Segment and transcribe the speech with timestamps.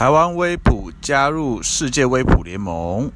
[0.00, 3.12] 台湾威普加入世界威普联盟，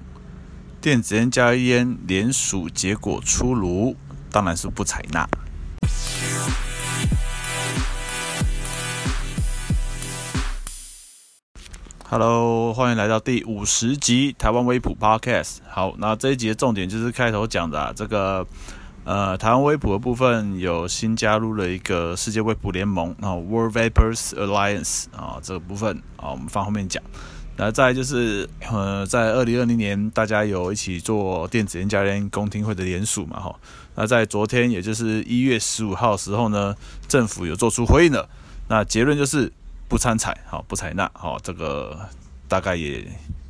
[0.83, 3.97] 电子烟加烟联署结果出炉，
[4.31, 5.27] 当然是不采纳。
[12.11, 15.61] Hello，欢迎来到第五十集台湾威普 Podcast。
[15.67, 18.47] 好，那这一集的重点就是开头讲的、啊、这个。
[19.05, 27.03] 呃，台湾威普的部分有新加入了一个世界威普联盟，然后 World Vapers Alliance 啊，这个部分啊，我们放后面讲。
[27.57, 33.55] 那再就是，呃，在二零二零年，大家有一起做电子烟加烟公听会的联署嘛，哈。
[33.95, 36.75] 那在昨天，也就是一月十五号的时候呢，
[37.07, 38.29] 政府有做出回应了。
[38.69, 39.53] 那结论就是
[39.87, 41.99] 不参采，好，不采纳，好，这个
[42.49, 43.07] 大概也。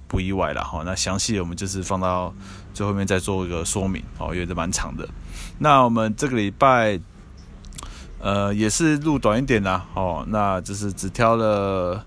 [0.06, 2.32] 不意外了哈，那详细我们就是放到
[2.72, 5.08] 最后面再做一个说明哦，因为这蛮长的。
[5.58, 6.98] 那我们这个礼拜，
[8.18, 12.04] 呃，也是录短一点啦，哦，那就是只挑了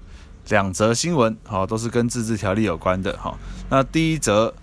[0.50, 3.38] 两则新闻，好，都是跟自治条例有关的哈。
[3.70, 4.53] 那第一则，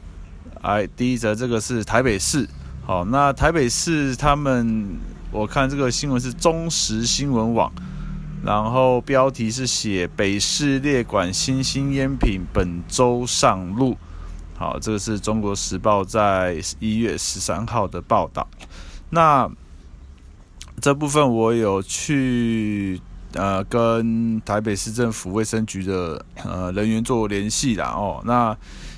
[0.62, 2.48] 哎，第一则这个是台北市，
[2.84, 4.96] 好，那台北市他们，
[5.30, 7.72] 我看这个新闻是中时新闻网。
[8.44, 13.96] 然后标题是写北市列管新兴烟品本周上路，
[14.54, 18.46] 好，这个是中国时报在一月十三号的报道。
[19.14, 19.48] 那
[20.80, 23.00] 这部分我有去
[23.32, 28.20] 呃跟台北市政府卫生局的呃人员做联系啦哦。
[28.26, 28.54] 那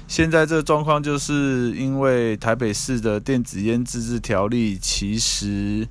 [0.09, 5.87] 现在这个状况就是因为台北市的电子烟自治条例其实。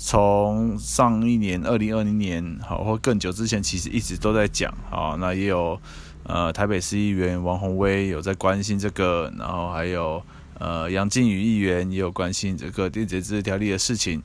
[0.00, 5.76] 从上一年二零二零年好或更久之前，其实一直都在讲啊，那也有
[6.22, 10.22] 呃台北市议员王鸿威有在关心这个，然后还有
[10.58, 14.22] 呃杨靖宇议员也有关心这个电子烟自治条例的事情。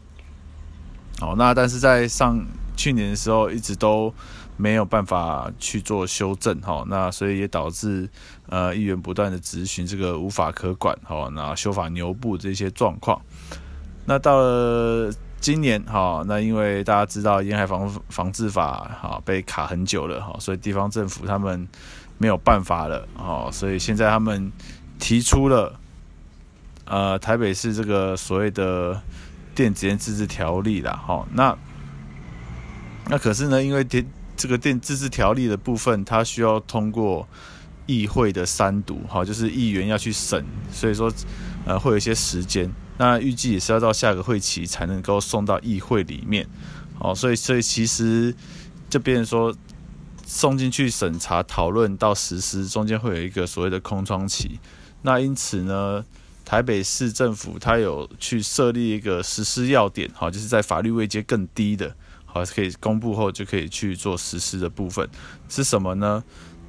[1.20, 2.44] 好，那但是在上
[2.76, 4.14] 去年的时候，一直都
[4.58, 8.10] 没有办法去做修正哈，那所以也导致
[8.50, 13.22] 呃议员不断的质询这个无法可管哈，那修法牛步这些状况，
[14.06, 15.14] 那到了。
[15.44, 21.68] 今年哈，那因为大家知道烟害防防治法哈被卡很久了哈，所以地方政府他们
[22.18, 24.50] 没有办法了哈，所以现在他们
[25.00, 25.78] 提出了
[26.86, 29.02] 呃台北市这个所谓的
[29.56, 31.58] 电子烟自治条例啦哈，那
[33.10, 34.06] 那可是呢，因为电
[34.36, 37.28] 这个电自治条例的部分，它需要通过
[37.86, 41.12] 议会的三读哈，就是议员要去审，所以说
[41.66, 42.72] 呃会有一些时间。
[42.98, 46.48] 那预计也是要到下个会期才能够送到议会里面，
[47.00, 48.34] 哦，所以所以其实
[48.88, 49.54] 就变成说
[50.26, 54.60] 送进去审查讨论到实施中间会有一个所谓的空窗期。
[55.02, 56.06] 那因此呢，
[56.46, 61.96] 台北市政府它有去设立一个实施要点，好，就是在法律位阶更低的，
[62.26, 65.08] 好，可以公布后就可以去做实施的部分
[65.50, 66.24] 是什么呢？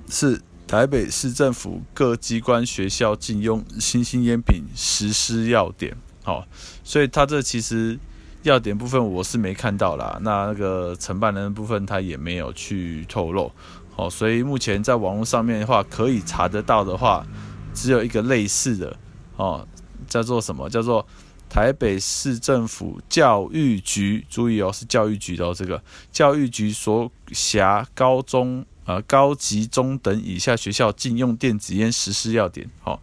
[0.09, 0.41] 是。
[0.67, 6.47] 台北市政府各机关学校禁用新兴烟品实施要点，好，
[6.83, 7.99] 所以他这其实
[8.43, 13.53] 要点部分我是没看到啦，那那个承办人的部分他也没有去透露，
[13.95, 17.27] 好，所以目前在网络上面的话可以查得到的话，
[17.75, 18.97] 只有一个类似的，
[19.37, 19.67] 哦，
[20.07, 20.69] 叫做什么？
[20.69, 21.07] 叫做
[21.49, 28.65] 台北市政府教育局，注意哦，是教育局的哦，这个教育局所辖高中。
[28.87, 33.01] 呃，高级中等以下学校禁用电子烟实施要点，好，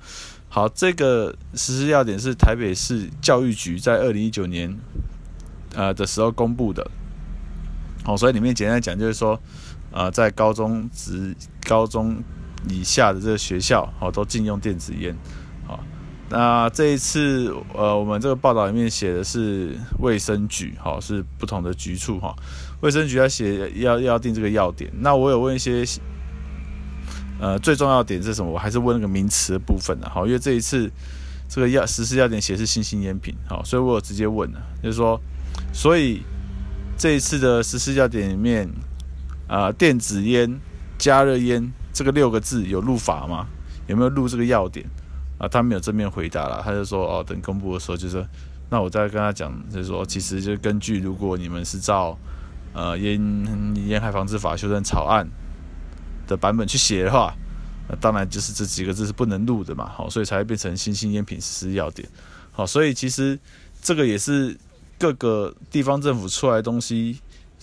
[0.48, 4.78] 好，这个实施要点是台北市教育局在二零一九年
[5.74, 6.88] 呃的时候公布的，
[8.04, 9.40] 好，所以里面简单讲就是说，
[9.92, 11.36] 呃，在高中职
[11.68, 12.24] 高中
[12.70, 15.18] 以下的这个学校，好，都禁用电子烟，
[16.32, 22.34] 那这一次呃，我们这个报道里面写的是卫生局，好，是不同的局处，哈。
[22.80, 25.84] 卫生局要写要要定这个要点，那我有问一些，
[27.40, 28.50] 呃，最重要的点是什么？
[28.50, 30.90] 我还是问那个名词的部分的，好，因为这一次
[31.50, 35.20] 这个要实施要点写是新兴烟品，好，所以我有直接问了，就是说，
[35.74, 36.24] 所以
[36.98, 38.70] 这一次的实施要点里面，
[39.48, 40.60] 啊、电子烟、
[40.98, 43.48] 加热烟这个六个字有入法吗？
[43.88, 44.90] 有没有入这个要点？
[45.42, 48.24] 啊，他没有正面回答了，他就说，哦，等公布的时候就是，
[48.70, 52.18] 那我再跟他讲，就是说，其实就根据如果你们是照。
[52.74, 53.20] 呃，烟
[53.90, 55.28] 烟害防治法修正草案
[56.26, 57.36] 的版本去写的话，
[57.90, 62.08] 那当然就是这几个字是不能录的嘛，好，所以才会变成新兴烟品实施要点，
[62.54, 63.38] 好，所以其实
[63.82, 64.58] 这个也是
[64.98, 67.20] 各个地方政府出来的东西，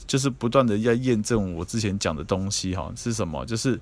[0.07, 3.47] 就是不断的要验证我之前讲的东西，哈，是什么？
[3.47, 3.81] 就是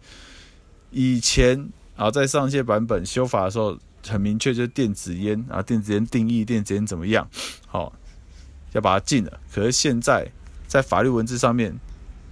[0.93, 7.28] 以前然后，在上一些版本修法的时候，很明确就是电子烟啊，电子烟定义电子烟怎么样，
[7.66, 7.93] 好，
[8.72, 10.31] 要把它禁了，可是现在。
[10.69, 11.78] 在法律文字上面，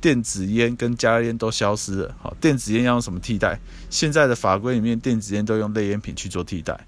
[0.00, 2.14] 电子烟跟加热烟都消失了。
[2.20, 3.60] 好，电子烟要用什么替代？
[3.88, 6.78] 现在的法规里面，电子烟都用类烟品去做替代。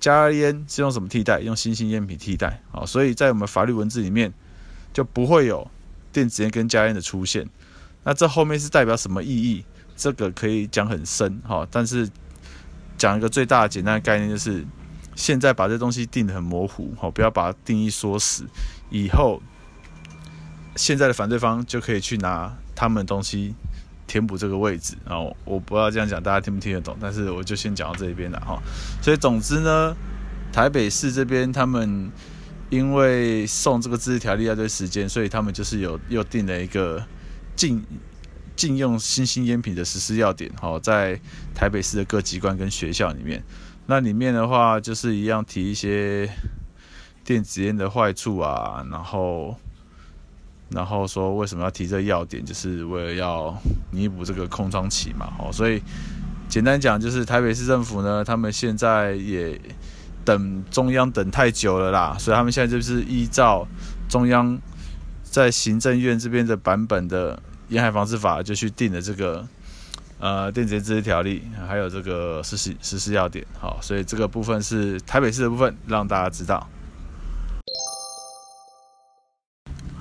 [0.00, 1.38] 加热烟是用什么替代？
[1.38, 2.60] 用新型烟品替代。
[2.72, 4.34] 好，所以在我们法律文字里面
[4.92, 5.70] 就不会有
[6.12, 7.48] 电子烟跟加烟的出现。
[8.02, 9.64] 那这后面是代表什么意义？
[10.00, 12.08] 这个可以讲很深哈，但是
[12.96, 14.64] 讲一个最大的简单的概念就是，
[15.14, 18.46] 现在把这东西定得很模糊，哈，不要把定义说死，
[18.88, 19.42] 以后
[20.74, 23.54] 现在的反对方就可以去拿他们的东西
[24.06, 24.96] 填补这个位置。
[25.04, 28.58] 然后我不知道这样讲大家听不听得懂，但是我就先讲到这边了哈。
[29.02, 29.94] 所以总之呢，
[30.50, 32.10] 台北市这边他们
[32.70, 37.04] 因为送这个自治条例要对时间，所以他们就是有又定了一个
[37.54, 37.84] 禁。
[38.60, 41.18] 禁用新兴烟品的实施要点，好，在
[41.54, 43.42] 台北市的各机关跟学校里面，
[43.86, 46.28] 那里面的话就是一样提一些
[47.24, 49.56] 电子烟的坏处啊，然后，
[50.68, 53.56] 然后说为什么要提这要点，就是为了要
[53.90, 55.80] 弥补这个空窗期嘛，好，所以
[56.46, 59.58] 简单讲就是台北市政府呢，他们现在也
[60.22, 63.66] 等中央等太久了啦，所以他们现在就是依照
[64.06, 64.60] 中央
[65.22, 67.42] 在行政院这边的版本的。
[67.70, 69.46] 沿海防治法就去定了这个，
[70.18, 76.66] 呃，电子烟自治条例，还有这个实施实施要点，好，所以这个部分是台北市的部分，让大家知道。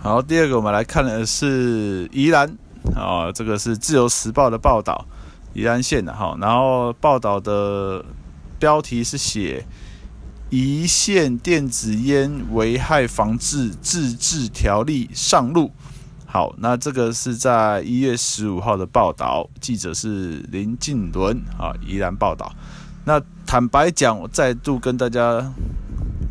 [0.01, 2.57] 好，第二个我们来看的是宜兰，
[2.95, 5.05] 啊，这个是自由时报的报道，
[5.53, 8.03] 宜兰县的哈，然后报道的
[8.57, 9.63] 标题是写
[10.49, 15.71] 宜县电子烟危害防治自治条例上路。
[16.31, 22.53] 好，那这个是在一月十五号的报道，记者是林静伦啊，依然报道。
[23.03, 25.51] 那坦白讲，我再度跟大家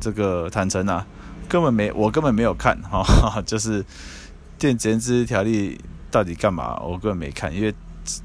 [0.00, 1.04] 这个坦诚啊，
[1.48, 3.02] 根本没，我根本没有看哈，
[3.44, 3.84] 就是
[4.56, 5.76] 电子烟自治条例
[6.12, 7.74] 到底干嘛，我根本没看，因为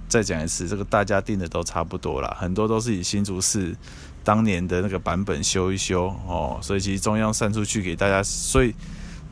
[0.07, 3.75] 再讲一次，这个大家定的都差不多啦，很多都是以新竹市
[4.23, 8.75] 当年的那个版本修一修哦，所以其实中央散出去给大家，所以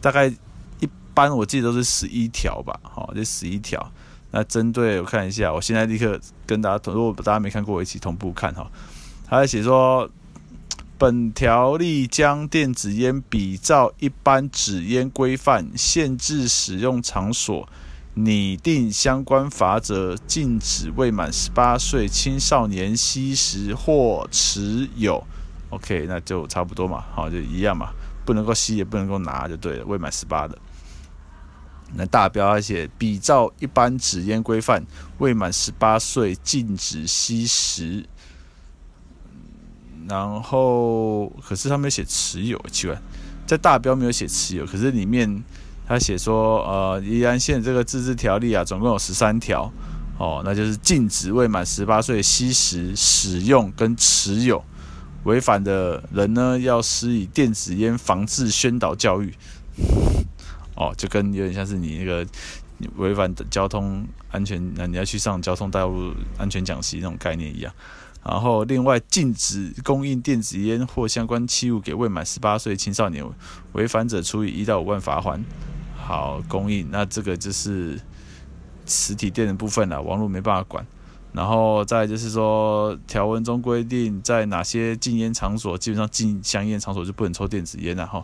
[0.01, 0.33] 大概。
[1.13, 3.91] 班我记得都是十一条吧，好，这十一条。
[4.31, 8.65] 那针对我看一下，我现在立刻跟大家同，如果大家没看过，我一起同步看哈。
[9.27, 10.09] 他还写说，
[10.97, 17.67] 本条例将电子烟比照一般纸烟规范，限制使用场所，
[18.13, 25.21] 拟定相关法则，禁止未满十八岁青少年吸食或持有。
[25.71, 27.89] OK，那就差不多嘛，好，就一样嘛，
[28.25, 30.57] 不能够吸也不能够拿就对了，未满十八的。
[31.95, 34.83] 那大标而且比照一般纸烟规范，
[35.17, 38.05] 未满十八岁禁止吸食。
[40.07, 42.99] 然后，可是他没有写持有，奇怪，
[43.45, 45.43] 在大标没有写持有，可是里面
[45.88, 49.71] 他写说，呃，宜安县这个自治条例啊，总共有十三条，
[50.17, 54.61] 哦，那就是禁止未满十八岁吸食、使用跟持有，
[55.23, 59.33] 违反的人呢，要施以电子烟防治宣导教育。
[60.75, 62.25] 哦，就跟有点像是你那个
[62.95, 67.73] 违反交通安全，那你要去上交通道路安全讲习那种概念一样。
[68.23, 73.25] 然后另外禁止供应电子烟或相关器物给未满十八岁青少年，
[73.73, 75.41] 违反者处以一到五万罚锾。
[75.95, 78.00] 好，供应那这个就是
[78.85, 80.85] 实体店的部分了，网络没办法管。
[81.33, 88.24] 然后再就是说条文中规定，在哪些禁烟场所，基本上禁香烟场所就不能抽电子烟了哈。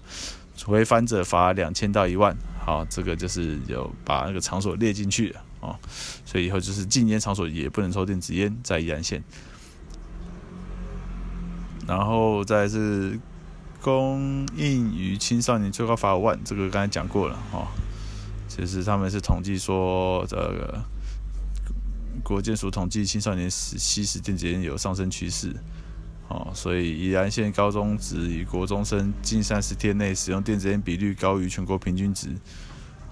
[0.68, 5.76] 违反者罚两千到一万，好，这个就是有把那个场所列进去了哦，
[6.26, 9.24] 所以以后就是禁烟场所也不能抽电子烟在宜兰县，
[11.88, 13.20] 然后再是
[13.82, 17.68] 供应于青少年最高罚五万，这个刚才讲过了哦，
[18.48, 20.84] 其实他们是统计说这个
[22.24, 25.56] 国健署统计青少年吸食电子烟有上升趋势。
[26.30, 32.30] 哦，所以宜兰县高中职与国中生近三十天内使用电子烟比率高于全国平均值。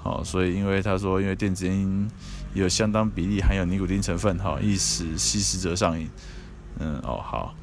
[0.04, 2.10] 好，所以因为他说，因为电子烟
[2.54, 6.10] 有相当比例含有尼古丁成分，哈，易使吸食者上瘾。
[6.78, 7.56] 嗯，哦，好，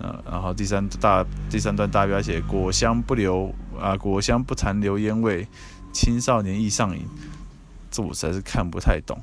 [0.00, 5.46] 嗯，然后第三大第三段大标写果香不留啊，果香不残留烟味，
[5.92, 7.06] 青少年易上瘾。
[7.92, 9.18] 这我实在是看不太懂。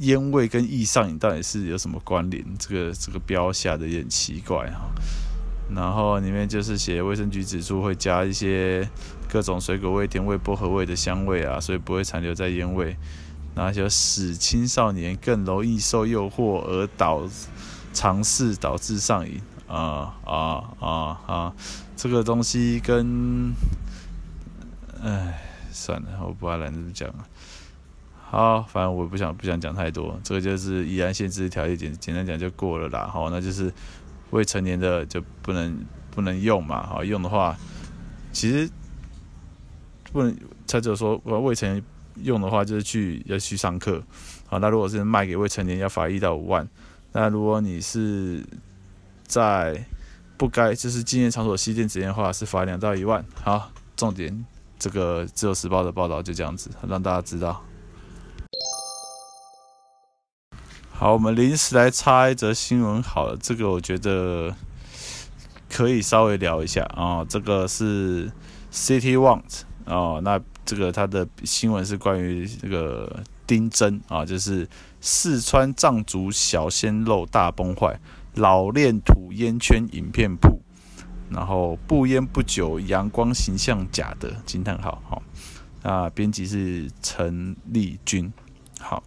[0.00, 2.44] 烟味跟易上瘾到底是有什么关联？
[2.58, 4.90] 这个这个标下的也很奇怪哈。
[5.74, 8.88] 然后里面就是写卫生局指出会加一些
[9.28, 12.96] 各种水果味、甜味、薄荷味的香味啊，所以不会残留在烟味。
[13.54, 17.28] 然后就使青少年更容易受诱惑而导
[17.92, 21.52] 尝试导致上瘾啊啊啊啊！
[21.96, 23.52] 这个东西跟，
[25.02, 27.26] 哎，算了，我不懒得这么讲了。
[28.30, 33.10] 好，反正我不想不想讲太多，这个就是宜兰县自治条例简简单讲就过了啦。
[33.12, 33.72] 好，那就是
[34.30, 36.86] 未成年的就不能不能用嘛。
[36.86, 37.56] 好，用的话
[38.30, 38.70] 其实
[40.12, 40.32] 不能，
[40.68, 41.82] 他就说未成年
[42.22, 44.00] 用的话就是去要去上课。
[44.46, 46.68] 好，那如果是卖给未成年要罚一到五万。
[47.10, 48.46] 那如果你是
[49.26, 49.84] 在
[50.36, 53.24] 不该就是纪念场所吸电子烟的话，是罚两到一万。
[53.42, 54.46] 好，重点
[54.78, 57.60] 这个自由时报的报道就这样子，让大家知道。
[61.00, 63.02] 好，我们临时来插一则新闻。
[63.02, 64.54] 好了，这个我觉得
[65.66, 68.30] 可以稍微聊一下啊、这个是
[68.70, 74.68] City Want 哦，那这个它的新闻是关于这个丁真啊，就是
[75.00, 77.98] 四川藏族小鲜肉大崩坏。
[78.34, 80.60] 老练吐烟圈影片铺，
[81.30, 85.00] 然后不烟不酒，阳光形象假的惊叹号！
[85.08, 85.22] 好，
[85.82, 88.30] 那编辑是陈立军。
[88.78, 89.02] 好，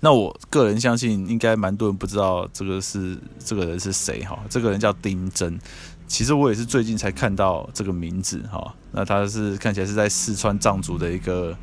[0.00, 4.38] 那我个人相信，应该蛮多人不知道这个是这个人是谁哈。
[4.48, 5.58] 这个人叫丁真，
[6.06, 8.74] 其实我也是最近才看到这个名字哈。
[8.92, 11.56] 那他是看起来是在四川藏族的一个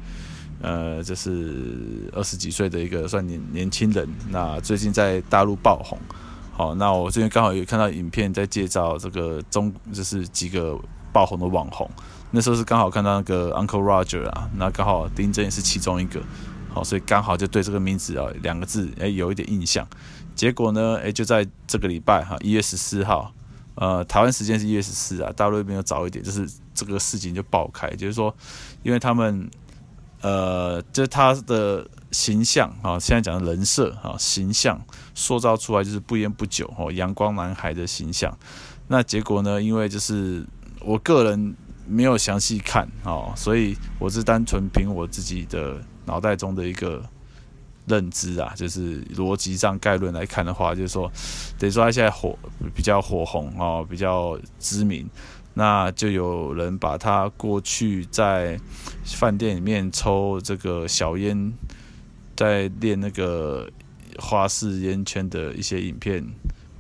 [0.61, 4.07] 呃，就是二十几岁的一个算年年轻人。
[4.29, 5.97] 那最近在大陆爆红。
[6.51, 10.77] 好，那我这边刚好有看到影片在介绍这个中，就是几个
[11.11, 11.89] 爆红的网红。
[12.31, 16.21] 那时候是刚好看到那个 Uncle Roger 啊，那刚好丁真也是其中一个。
[16.75, 19.87] 哦，所以刚好就对这个名字啊两个字哎有一点印象。
[20.35, 23.33] 结果呢，哎就在这个礼拜哈一月十四号，
[23.75, 28.35] 呃台湾时间是一月十四啊，大陆那边又早一点，就是这个事情就爆开，就是说
[28.83, 29.49] 因为他们
[30.21, 31.87] 呃就是他的。
[32.11, 34.79] 形象啊，现在讲的人设啊，形象
[35.13, 38.33] 塑造出来就是不烟不酒哦，阳光男孩的形象。
[38.87, 39.61] 那结果呢？
[39.61, 40.45] 因为就是
[40.79, 41.53] 我个人
[41.85, 47.03] 没有详细看哦，所以我是单纯凭我自己的脑袋中的一个
[47.87, 51.11] 认知啊，就是逻辑上概论来看的话，就是说，
[51.57, 52.37] 等于说他现在火
[52.75, 55.09] 比较火红哦，比较知名，
[55.53, 58.59] 那就有人把他过去在
[59.03, 61.53] 饭店里面抽这个小烟。
[62.37, 63.65] 在练那个
[64.19, 66.21] 花式烟圈的一些影片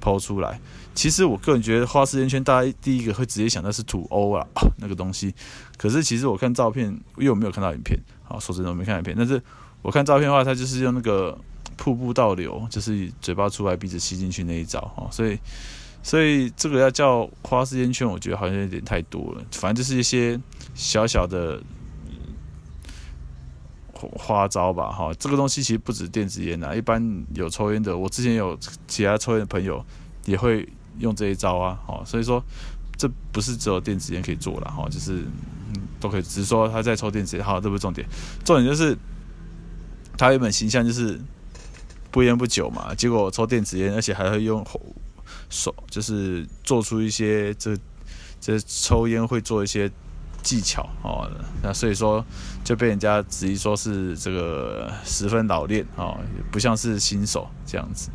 [0.01, 0.59] 抛出来，
[0.93, 4.45] 其实我个人觉得花式烟圈，大家第一个会直接想到是土欧啊
[4.79, 5.33] 那个东西。
[5.77, 9.15] 可是其实我看照片，因为我没有看到影片，好说真的我没看影片。
[9.17, 9.41] 但是
[9.81, 11.37] 我看照片的话，它就是用那个
[11.77, 15.07] 瀑布倒流，就是嘴巴出来，鼻子吸进去那一招哈。
[15.11, 15.39] 所以
[16.03, 19.43] 所以这个要叫花式烟圈，我觉得好像有点太多了。
[19.51, 20.39] 反正就是一些
[20.73, 21.61] 小小的。
[24.17, 27.01] 花招吧，哈，这个东西其实不止电子烟啊，一般
[27.33, 28.55] 有抽烟的，我之前有
[28.87, 29.83] 其他抽烟的朋友
[30.25, 30.67] 也会
[30.99, 32.43] 用这一招啊，哈，所以说
[32.97, 35.23] 这不是只有电子烟可以做了，哈，就是
[36.05, 38.07] 都可以，只是说他在抽电子烟，好，这不是重点，
[38.43, 38.97] 重点就是
[40.17, 41.19] 他原本形象就是
[42.11, 44.65] 不烟不酒嘛，结果抽电子烟，而且还会用
[45.49, 47.77] 手，就是做出一些这
[48.39, 49.91] 这抽烟会做一些。
[50.45, 51.27] 技巧哦，
[51.63, 52.23] 那所以说
[52.63, 56.19] 就被人家质疑说是这个十分老练哦，
[56.51, 58.11] 不像是新手这样子，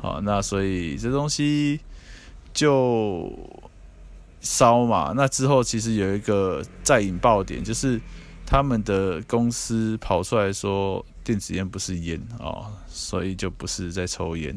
[0.00, 1.80] 好，那所以这东西
[2.54, 3.36] 就
[4.42, 5.14] 烧嘛。
[5.16, 7.98] 那之后其实有一个再引爆点，就是
[8.44, 14.54] 他们的公司跑出来说电子烟不是烟哦，所以就不是在抽烟，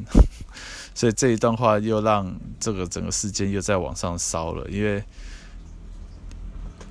[0.94, 5.02] 所以这一段话又让这个整个事件又在往上烧了，因为。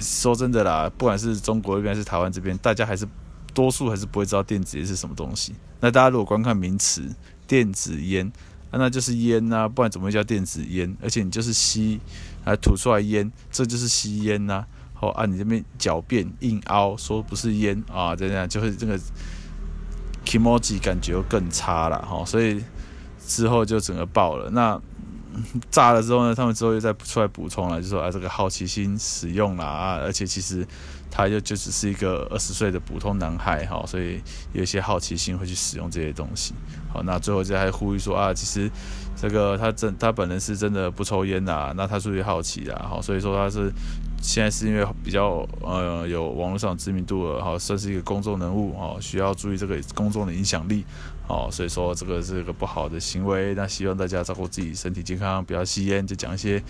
[0.00, 3.06] 说真的啦，不管是中国这边还是台湾这边，大家还是
[3.54, 5.54] 多数还是不会知道电子烟是什么东西。
[5.80, 7.08] 那大家如果光看名词
[7.46, 8.30] “电子烟”，
[8.72, 10.94] 那就是烟呐，不然怎么会叫电子烟？
[11.00, 12.00] 而且你就是吸，
[12.44, 14.64] 还吐出来烟，这就是吸烟呐。
[14.92, 18.98] 好，按你这边狡辩硬凹说不是烟啊，这样就会这个
[20.24, 22.24] kimoji 感觉又更差了哈。
[22.24, 22.62] 所以
[23.26, 24.50] 之后就整个爆了。
[24.50, 24.80] 那。
[25.68, 30.64] 炸了之后呢，他们之后又再出来补充了，就说啊，这个好奇心使用了啊，而且其实
[31.10, 34.22] 他又就只是一个二十岁的普通男孩哈，所以
[34.52, 36.54] 有一些好奇心会去使用这些东西。
[36.88, 38.70] 好，那最后就还呼吁说啊，其实
[39.16, 43.72] 这个他真他本人是真的不抽烟呐，那他出于好奇啦，好，所以说他是
[44.22, 50.84] 现在是因为比较呃有网络上知名度了，好，算是一个公众人物哦，需要注意这个公众的影响力。
[51.26, 56.62] 哦，所以说这个是个不好的行为，那希望大家照顾自己身体健康，不要吸烟，就讲一些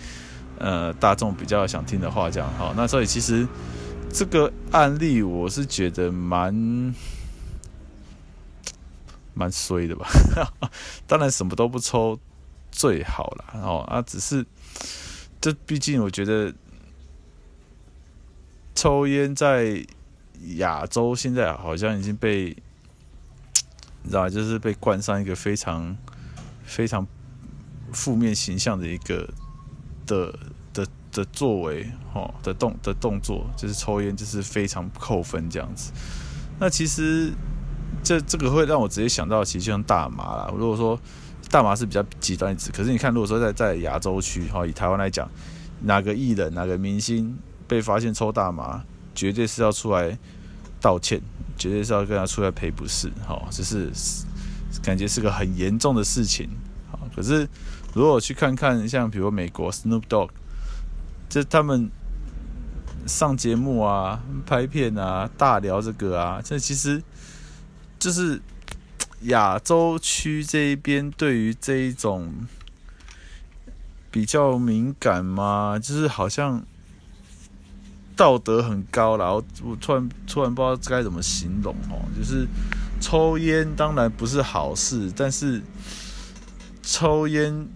[0.59, 2.73] 呃大众比较想听的话，这样好。
[2.73, 3.45] 那所以其实
[4.09, 6.95] 这个案例我是觉得蛮
[9.33, 10.07] 蛮衰的吧，
[11.05, 12.17] 当然什么都不抽
[12.75, 14.45] 最好了，哦啊，只是
[15.39, 16.53] 这毕竟我觉得
[18.75, 19.85] 抽烟在
[20.57, 22.55] 亚洲现在好像已经被。
[24.07, 25.97] 你知道就是被冠上一个非常
[26.63, 27.07] 非常
[27.91, 29.27] 负面形象的一个
[30.05, 30.31] 的
[30.71, 35.91] 的的作为，哦的动的动作，就是抽烟就是非常扣分这样子。
[36.59, 37.33] 那其实
[38.03, 40.53] 这这个会让我直接想到，其实就像大麻啦。
[40.55, 40.99] 如果说
[41.55, 45.25] 大麻是比较极端一点，可是你看，如果说在在亚洲区，哈，以台湾来讲，
[45.83, 47.33] 哪个艺人、哪个明星
[47.65, 48.83] 被发现抽大麻，
[49.13, 50.19] 绝对是要出来
[50.81, 51.21] 道歉，
[51.55, 53.89] 绝对是要跟他出来赔不是，哈，就是
[54.83, 56.49] 感觉是个很严重的事情，
[56.91, 57.47] 好，可是
[57.93, 60.31] 如果去看看，像比如美国 Snoop Dogg，
[61.29, 61.89] 就他们
[63.07, 67.01] 上节目啊、拍片啊、大聊这个啊，这其实
[67.97, 68.41] 就是。
[69.21, 72.47] 亚洲区这一边对于这一种
[74.11, 76.63] 比较敏感嘛，就是好像
[78.15, 82.47] 道德很高，然后我突然突然不知道该怎么形容哦，就是
[83.01, 85.61] 抽烟当然不是好事，但是
[86.81, 87.67] 抽烟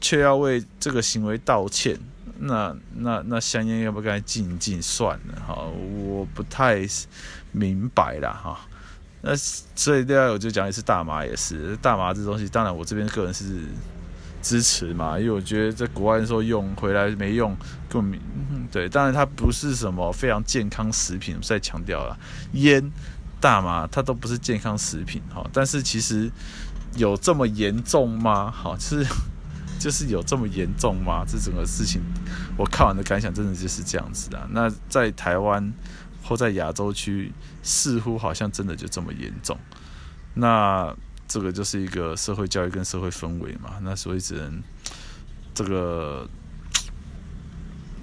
[0.00, 1.98] 却要为这个行为道歉，
[2.38, 5.64] 那那那香烟要不该禁一禁算了哈，
[6.04, 6.86] 我不太
[7.50, 8.67] 明白啦哈。
[9.20, 13.62] 那所以第二，我就讲一次大麻也是大麻这东西，当然我这边个人是
[14.40, 17.56] 支持嘛，因为我觉得在国外的时候用回来没用，
[17.88, 18.20] 根本
[18.70, 18.88] 对。
[18.88, 22.16] 当然它不是什么非常健康食品，我再强调了，
[22.52, 22.92] 烟、
[23.40, 25.44] 大麻它都不是健康食品哈。
[25.52, 26.30] 但是其实
[26.94, 28.48] 有这么严重吗？
[28.52, 29.06] 好， 就是
[29.80, 31.24] 就是有这么严重吗？
[31.26, 32.00] 这整个事情
[32.56, 34.48] 我看完的感想真的就是这样子的。
[34.52, 35.72] 那在台湾。
[36.28, 37.32] 或在亚洲区，
[37.62, 39.58] 似乎好像真的就这么严重。
[40.34, 40.94] 那
[41.26, 43.76] 这个就是一个社会教育跟社会氛围嘛。
[43.80, 44.62] 那所以只能
[45.54, 46.28] 这个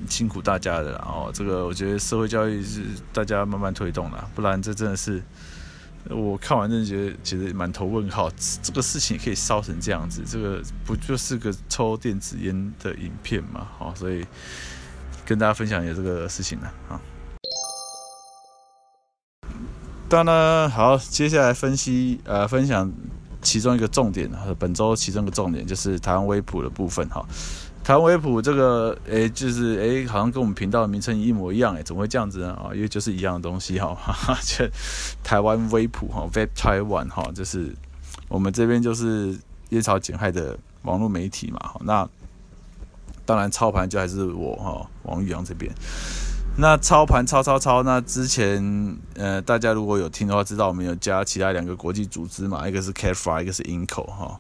[0.10, 0.94] 辛苦大家的。
[0.94, 2.82] 然后这个我觉得社会教育是
[3.14, 5.22] 大家慢慢推动的，不然这真的是
[6.10, 8.30] 我看完真的觉得其实满头问号。
[8.64, 13.68] 这个事情可以烧成这样子，这个不就是个抽电子烟的影片嘛？
[13.78, 14.26] 好，所以
[15.26, 17.00] 跟大家分享一下这个事情了啊。
[20.08, 22.92] 当然，好，接下来分析呃，分享
[23.42, 27.26] 其中一个重点，本周其中一个重点就是台湾微普的部分哈。
[27.84, 32.54] 台湾微普这个，诶，就是诶，好像跟我们频道的名称一模一样，诶，怎么会这样子呢？
[32.54, 34.66] 啊，因为就是一样的东西哈，哈哈，就
[35.24, 37.76] 台湾微普哈，Vape Taiwan 哈，就是
[38.28, 39.38] 我们这边就是
[39.70, 41.82] 烟草减害的网络媒体嘛哈。
[41.84, 42.08] 那
[43.26, 45.72] 当然操盘就还是我哈，王玉阳这边。
[46.58, 54.40] 那操盘操操操，那之前呃，大家如果有听的话，知道我们有加其他两个国际组织嘛，一个是 CADFA，一个是 INCO 哈。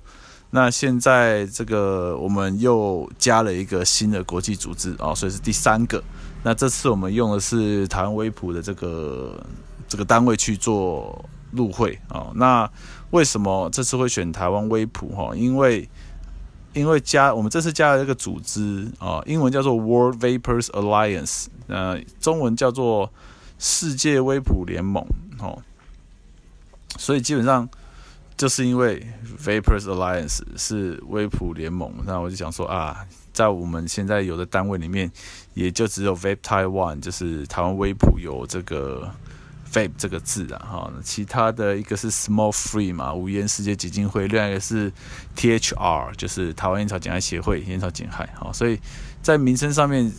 [0.52, 6.02] 那现在这个我们又加了一个新的国际组织啊，所以是第三个。
[6.42, 9.46] 那这次我们用的是台湾威普的这个
[9.90, 12.32] 这个单位去做入会啊。
[12.36, 12.70] 那
[13.12, 15.36] 为什么这次会选台湾威普哈？
[15.36, 15.90] 因为
[16.76, 23.12] 因为加我们这次加了这个组织啊，英文叫做 World Vapers Alliance，呃，中文叫做
[23.58, 25.04] 世界微普联盟，
[25.40, 25.58] 哦，
[26.98, 27.68] 所以基本上
[28.38, 29.02] 就是因为
[29.42, 35.12] Vapers Alliance 是微普联盟，那我就想说啊，在我们现在有的单位里面，
[35.54, 39.10] 也就只有 Vape Taiwan，就是台湾微普有这个。
[39.76, 44.90] Vape 这个字啊，哈，其他的一个是 Small Free 嘛，无烟世界基金会，另外一个是
[45.36, 48.80] THR，就是台湾烟草减害协会，烟草减害，哈，所以
[49.22, 50.10] 在名称上面，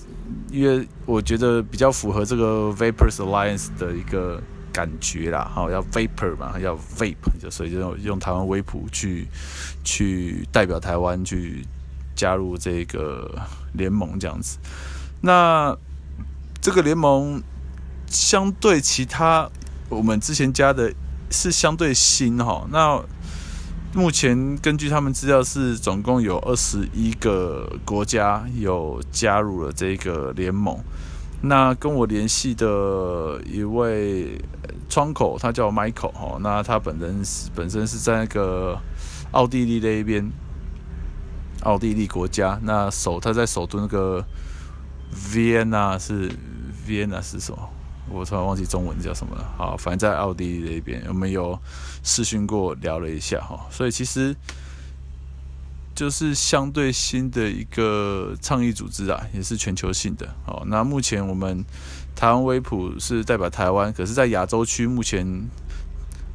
[0.50, 9.26] 因为我觉得比较符合这个 Vapers Alliance 的一个感觉啦，哈，要 Vapor 嘛，要 Vape，就所以就用用台湾威普去
[9.82, 11.64] 去代表台湾去
[12.14, 13.34] 加入这个
[13.72, 14.58] 联盟这样子，
[15.22, 15.74] 那
[16.60, 17.42] 这个联盟。
[18.06, 19.50] 相对其他，
[19.88, 20.92] 我们之前加的
[21.30, 22.66] 是相对新哈。
[22.70, 23.02] 那
[23.94, 30.78] 目前根据他们资料是总共有二十一个国家有加入了这个联盟。
[31.42, 34.40] 那跟我联系的一位
[34.88, 36.38] 窗口，他叫 Michael 哈。
[36.40, 37.22] 那他本人
[37.54, 38.78] 本身是在那个
[39.32, 40.30] 奥地利那一边，
[41.62, 42.58] 奥地利国家。
[42.62, 44.24] 那首他在首都那个
[45.14, 46.30] Vienna 是
[46.86, 47.68] Vienna 是什么？
[48.08, 49.44] 我突然忘记中文叫什么了。
[49.56, 51.58] 好，反正在奥地利那边，我们有
[52.02, 53.66] 视讯过，聊了一下哈。
[53.70, 54.34] 所以其实
[55.94, 60.28] 就是相对新的一个倡议组织啊，也是全球性的。
[60.44, 61.64] 好，那目前我们
[62.14, 65.26] 台湾威普是代表台湾，可是，在亚洲区目前，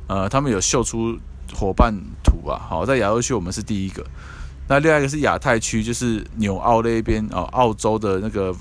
[0.08, 1.18] 呃，他们有秀出
[1.54, 2.60] 伙伴图啊。
[2.70, 4.06] 好，在亚洲区我们是第一个。
[4.68, 8.54] 那另外一个是亚太区，就是纽澳那边哦，澳洲的那个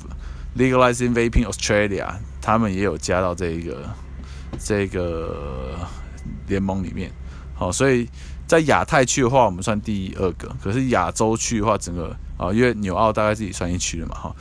[0.57, 2.15] Legalizing Vaping Australia。
[2.41, 3.89] 他们也有加到这一个
[4.59, 5.77] 这个
[6.47, 7.11] 联盟里面，
[7.55, 8.09] 好，所以
[8.47, 10.55] 在亚太区的话，我们算第二个。
[10.63, 14.37] 可是亚洲区的话，整个啊，因为纽澳大概自己算一区了嘛，哈。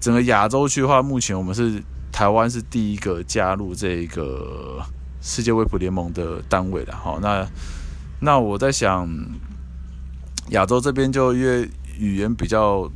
[0.00, 4.80] 整个亚洲区的话，目前我们是台湾是第一个加入这个
[5.20, 7.18] 世界微普联盟的单位的，哈。
[7.20, 7.46] 那
[8.20, 9.08] 那我在想，
[10.50, 11.68] 亚洲这边就因为
[11.98, 12.90] 语言比较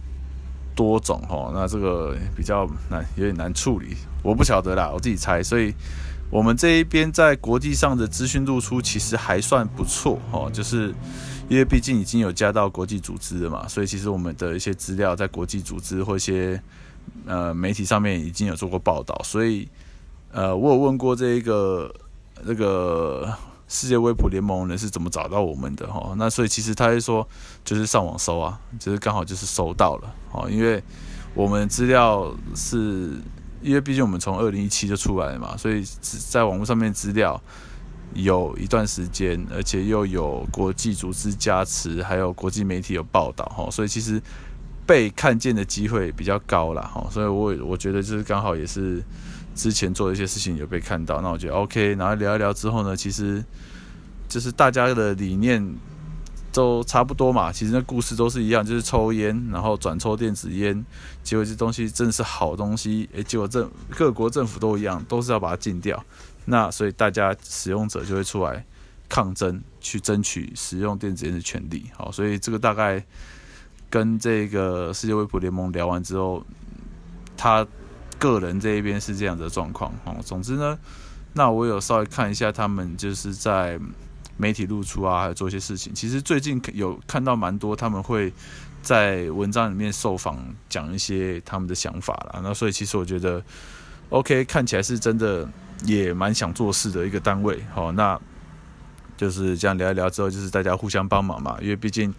[0.74, 3.96] 多种，哈，那这个比较难，有点难处理。
[4.22, 5.42] 我不晓得啦，我自己猜。
[5.42, 5.74] 所以，
[6.30, 10.94] 我们这一边在国际上的资讯露出其实还算不错，哦，就是
[11.48, 16.60] 因为毕竟已经有加到国际组织了嘛，所以其实我们的一些资料在国际组织或一些。
[17.26, 19.66] 呃，媒体上面已经有做过报道，所以
[20.30, 21.92] 呃，我有问过这一个
[22.46, 23.34] 这个
[23.66, 26.14] 世界微普联盟人是怎么找到我们的哈？
[26.18, 27.26] 那所以其实他是说，
[27.64, 30.82] 就是上网搜啊，就是刚好就是搜到了哦，因为
[31.34, 33.12] 我们资料是，
[33.62, 37.40] 因为毕竟我们从二零一七就出来了嘛，所以在网络上面资料
[38.14, 44.20] 有一段时间，而且又有国际组织加持，还有国际媒体有报道哈，所以其实。
[44.88, 49.02] 被看见的机会比较高啦，哈，所以我我觉得就是刚好也是
[49.54, 53.44] 之前做的一些事情有被看到，那我觉得 OK，然后聊一聊之后呢，其实
[54.30, 55.62] 就是大家的理念
[56.52, 60.84] 都差不多嘛，其实那故事都是一样，就是抽烟，然后转抽电子烟，
[61.22, 66.04] 结果这东西真的是好东西，诶，结果政各国政府都一样，都是要把它禁掉，
[66.44, 68.64] 那所以大家使用者就会出来
[69.08, 73.04] 抗争，去争取使用电子烟的权利，好，所以这个大概。
[73.90, 76.44] 跟这个世界卫普联盟聊完之后，
[77.38, 77.66] 他
[78.18, 80.16] 个人这一边是这样的状况哦。
[80.22, 80.78] 总之呢，
[81.32, 83.80] 那我有稍微看一下他们就是在
[84.38, 85.92] 媒体露出啊，还有做一些事情。
[85.92, 88.32] 其实最近有看到蛮多他们会
[88.82, 92.40] 在文章里面受访，讲一些他们的想法啦。
[92.42, 93.42] 那所以其实我觉得
[94.08, 95.46] ，OK，看起来是真的
[95.84, 97.62] 也蛮想做事的一个单位。
[97.74, 98.18] 好，那
[99.18, 102.14] 就是这样聊一聊之后，就是大家互相帮忙嘛，因为毕竟。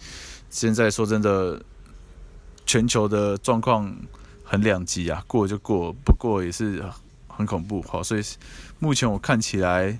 [0.52, 1.62] 现在说真的，
[2.66, 3.96] 全球的状况
[4.44, 6.84] 很两极啊，过就过，不过也是
[7.28, 7.84] 很恐怖。
[7.84, 8.22] 好，所以
[8.80, 9.96] 目前我看起来，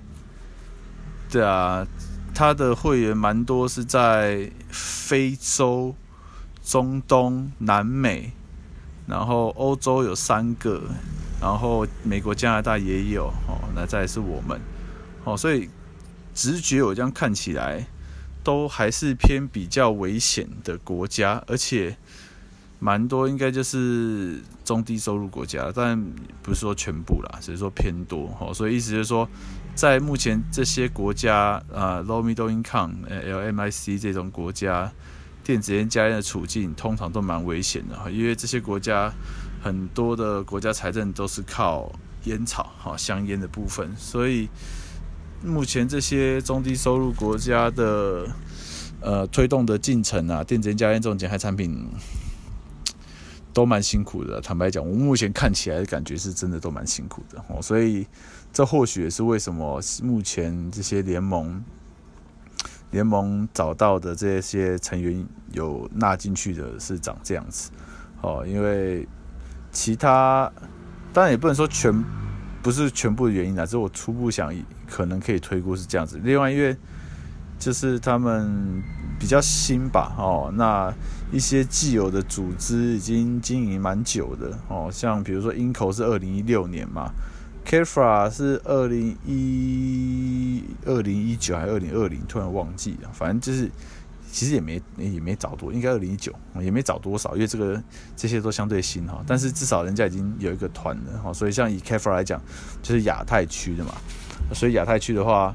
[1.30, 1.86] 对啊，
[2.34, 5.94] 他的会员蛮多是在非洲、
[6.62, 8.32] 中东、南美，
[9.06, 10.82] 然后欧洲有三个，
[11.40, 13.26] 然后美国、加拿大也有。
[13.46, 14.60] 哦，那再是我们。
[15.24, 15.68] 哦，所以
[16.34, 17.86] 直觉我这样看起来。
[18.42, 21.94] 都还是偏比较危险的国家，而且
[22.78, 26.02] 蛮多应该就是中低收入国家，但
[26.42, 28.52] 不是说全部啦，只是说偏多哦。
[28.52, 29.28] 所以意思就是说，
[29.74, 34.92] 在目前这些国家啊，low middle income 呃、LMIC 这种国家，
[35.42, 39.12] 电子烟加烟的处境通常都蛮危险的，因为这些国家
[39.62, 41.90] 很多的国家财政都是靠
[42.24, 44.48] 烟草哈香烟的部分，所以。
[45.42, 48.28] 目前这些中低收入国家的
[49.00, 51.82] 呃推动的进程啊，电子烟加烟这种减害产品
[53.60, 54.40] 都蛮辛苦的。
[54.40, 57.60] 坦白讲，我目前看起来的感觉是真的都蛮辛苦的哦。
[57.60, 58.06] 所以
[58.52, 61.62] 这或许也是为什么目前这些联盟
[62.90, 67.70] 联盟找到的这些成员有纳进去的是长这样子
[68.22, 68.44] 哦。
[68.46, 69.06] 因为
[69.70, 70.50] 其他
[71.12, 71.92] 当然也不能说全
[72.62, 74.54] 不是全部的原因啊，只是我初步想。
[74.90, 76.18] 可能可以推估是这样子。
[76.20, 76.76] 另外，因为
[77.60, 78.82] 就是他们
[79.20, 80.92] 比较新吧，哦，那
[81.30, 87.12] 一些既有的组织已经经营蛮久的，哦，像比如说 INCO 是二零一六年嘛
[87.66, 93.70] ，CAFRA 是二零一二零一九还是二零二零，突然忘记了，反正就是
[94.32, 97.80] 其实也没也没找多，应该二零一九也没找多少，因为这个
[98.16, 102.40] 这些都相对新哈，但是至少人家已经有一个团了，哈，所以像以 CAFRA 来讲，
[102.82, 103.92] 就是亚太区的嘛。
[104.52, 105.54] 所以亚太区的话，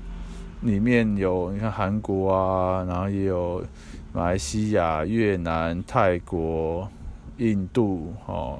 [0.65, 3.63] 里面有你看韩国啊，然后也有
[4.11, 6.89] 马来西亚、越南、泰国、
[7.37, 8.59] 印度哦，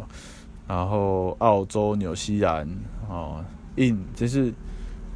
[0.68, 2.70] 然后澳洲、纽西兰
[3.10, 3.44] 哦，
[3.78, 4.54] 印就是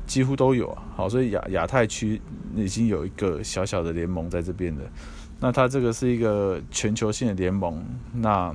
[0.08, 0.84] 几乎都有啊。
[0.96, 2.20] 好，所以亚亚太区
[2.56, 4.82] 已经有一个小小的联盟在这边的。
[5.40, 8.52] 那它这个是一个全球性的联盟，那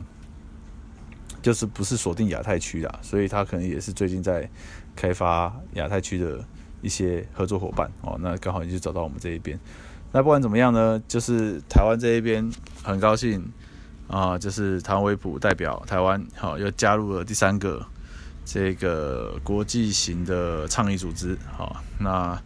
[1.41, 4.51] 就是不是锁定亚太区啦，所以它可能也是最近在
[4.97, 6.45] 开发亚太区的。
[6.85, 9.59] 一些合作伙伴哦，那刚好你就走到我们这一边。
[10.13, 12.49] 那不管怎么样呢，就是台湾这一边
[12.85, 13.45] 很高兴
[14.07, 17.85] 啊，就是台湾微普代表台湾好又加入了第三个
[18.45, 21.83] 这个国际型的倡议组织好。
[21.99, 22.41] 那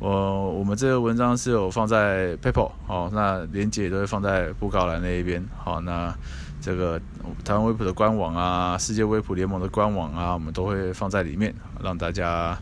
[0.00, 5.80] 我我们这个文章是有放在 PayPal 好，那链接也都会放在布告栏那一边好。
[5.80, 6.14] 那
[6.60, 7.00] 这个
[7.42, 12.58] 台湾微普的官网啊，世界微普联盟的官网啊，我们都会放在里面让大家。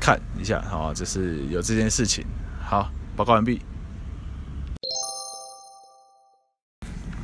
[0.00, 2.24] 看一下，好，就是有这件事情。
[2.58, 3.60] 好，报告完毕。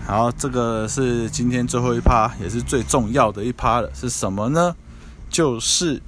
[0.05, 4.77] 好，这个是今天最后一趴，也是最重要的一趴了，是什么呢？
[5.31, 6.01] 就是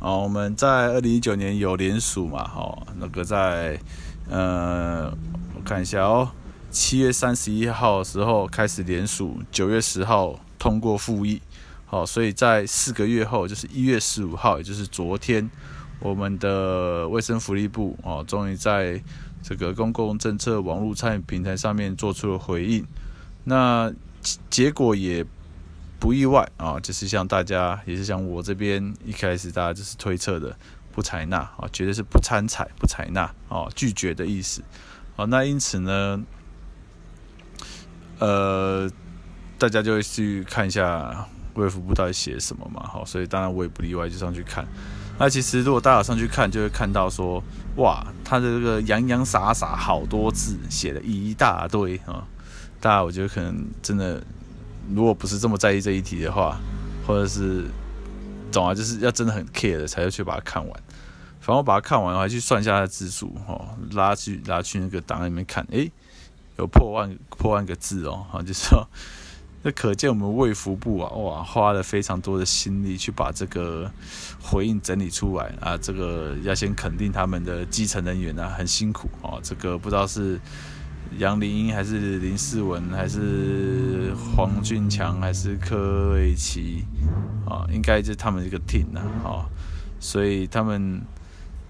[0.00, 3.78] 哦，我们在二零一九年有联署嘛，哦，那个在
[4.28, 5.12] 呃，
[5.54, 6.28] 我看一下哦，
[6.70, 11.40] 七月三十一号的时候开始联署，九月十号通过复议，
[11.84, 15.48] 好，所以在四个月后，就是一月十五号，也就是昨天，
[16.00, 19.02] 我们的卫生福利部哦，终于在
[19.42, 22.86] 这个公共政策网络参与平台上面做出了回应。
[23.44, 23.92] 那
[24.50, 25.24] 结果也
[25.98, 30.56] 不意外啊，就是像大家，也是像我这边一开始大家就是推测的
[30.92, 34.62] 不采纳啊，绝对是不参采、不采纳啊，拒绝的意思
[35.16, 35.24] 啊。
[35.24, 36.22] 那因此呢，
[38.18, 38.90] 呃，
[39.58, 44.66] 大家就会去看一下卫福部到底写什么嘛，好，所以当然我也不例外，就上去看。
[45.18, 47.42] 那其实如果大家上去看，就会看到说，
[47.76, 52.26] 哇，他的这个洋洋洒洒好多字，写了一大堆啊。
[52.80, 54.22] 大家我觉得可能真的，
[54.94, 56.60] 如果不是这么在意这一题的话，
[57.06, 57.64] 或者是，
[58.52, 60.82] 总啊，就是要真的很 care 的，才要去把它看完。
[61.40, 65.90] 反正我把它看完，我还去算一下它的字数，哦，拉去拉去那个档案里面看，诶、
[66.58, 68.86] 有破万破万个字哦，哈，就是说，
[69.66, 73.90] 那可见我们卫福部啊，哇，花了非常多的心力去把这个
[74.40, 80.40] 回应整理出来啊，这个要先肯定他们的基层人员啊，很辛苦哦，这个不知道是。
[81.18, 86.84] 杨林英还是林世文还是黄俊强还是柯伟奇
[87.48, 87.64] 啊？
[87.72, 89.46] 应该就是他们一个 team 呐，啊，
[90.00, 91.00] 所以他们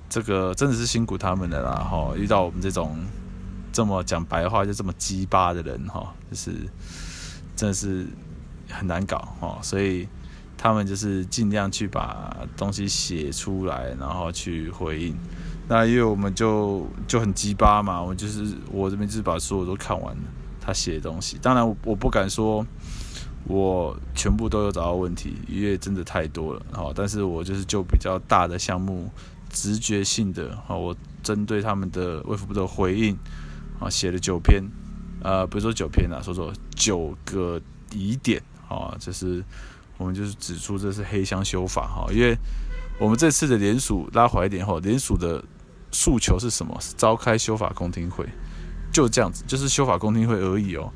[0.09, 2.15] 这个真的是辛苦他们的啦，哈！
[2.17, 2.97] 遇到我们这种
[3.73, 6.53] 这么讲白话就这么鸡巴的人，哈，就是
[7.57, 8.07] 真的是
[8.71, 9.59] 很难搞，哦！
[9.63, 10.07] 所以
[10.57, 15.17] 他们就是尽量去把东西写出来，然后去回应。
[15.69, 20.23] 那因为我们就就很鸡巴嘛，我就是我这边就是把所有都看完了
[20.61, 21.39] 他写的东西。
[21.43, 22.65] 当然我不敢说
[23.49, 26.63] 我全部都有找到问题，因为真的太多了。
[26.73, 29.11] 好，但是我就是就比较大的项目，
[29.51, 33.17] 直觉性的，好，我针对他们的卫福部的回应，
[33.81, 34.63] 啊，写了九篇，
[35.23, 37.61] 呃，不是说九篇啊，说说九个
[37.93, 39.45] 疑点，啊，就是
[39.99, 42.37] 我们就是指出这是黑箱修法，哈，因为
[42.99, 45.43] 我们这次的联署拉回一点后，联署的。
[45.93, 46.77] 诉求是什么？
[46.79, 48.27] 是召开修法公听会，
[48.93, 50.93] 就这样子，就是修法公听会而已哦。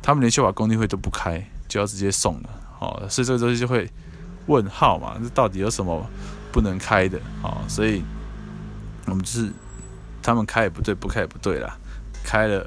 [0.00, 3.90] 他们连修法公听会都不开，就要直接送了，好，所以这个东西就会
[4.46, 6.08] 问号嘛，这到底有什么
[6.50, 7.20] 不能开的？
[7.42, 8.02] 啊，所以
[9.06, 9.52] 我们就是
[10.22, 11.76] 他们开也不对，不开也不对啦，
[12.24, 12.66] 开了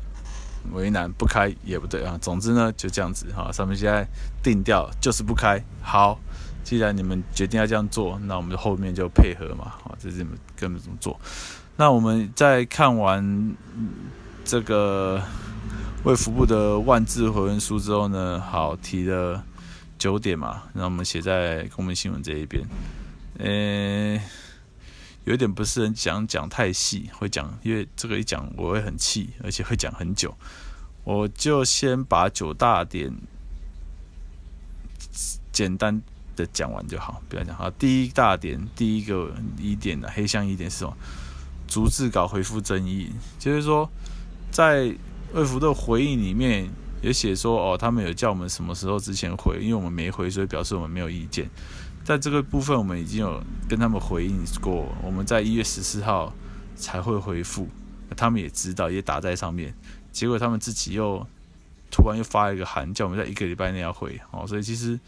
[0.72, 2.18] 为难，不开也不对啊。
[2.22, 4.08] 总之呢，就这样子哈，上面现在
[4.42, 6.20] 定调就是不开，好。
[6.64, 11.20] 既然你们决定要这样做，那我们后面就配合嘛，好，这是你们根本怎么做。
[11.76, 13.54] 那我们在看完
[14.46, 15.22] 这个
[16.06, 19.44] 卫福部的万字回文书之后呢，好，提了
[19.98, 22.66] 九点嘛，那我们写在公民新闻这一边。
[23.40, 24.18] 呃，
[25.26, 30.36] 有点不是很想讲太细，会讲，因为这个一讲我会很气，而且会讲很久。
[31.04, 33.14] 我就先把九大点
[35.52, 36.02] 简单。
[36.36, 37.70] 的讲完就好，不要讲好。
[37.70, 40.98] 第一大点，第一个疑点的黑箱疑点是什么？
[41.68, 43.88] 逐字稿回复争议，就是说，
[44.50, 44.92] 在
[45.34, 46.68] 魏福的回应里面
[47.04, 51.48] 也写说，哦，他们有叫我们什么时候之前回，因为我们没回，所以表示我们没有意见。
[52.04, 56.34] 在这个部分，我们已经有跟他们回应过，我们在一月十四号
[56.76, 57.68] 才会回复，
[58.16, 59.74] 他们也知道，也打在上面。
[60.12, 61.26] 结果他们自己又
[61.90, 65.00] 突然又发一个函，叫我们在一个礼拜内要回，哦，所以其实。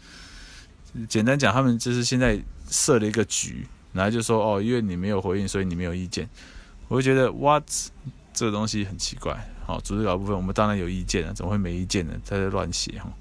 [1.10, 6.26] 简单讲，他们就是现在设了一个局，然后就说哦，因为你没有回应，所以你没有意见。
[6.88, 7.62] 我就觉得 what
[8.32, 9.36] 这个东西很奇怪。
[9.66, 12.14] 好，组织稿部分我们当然有意见了，怎么会没意见呢？
[12.24, 13.12] 在这乱写哈。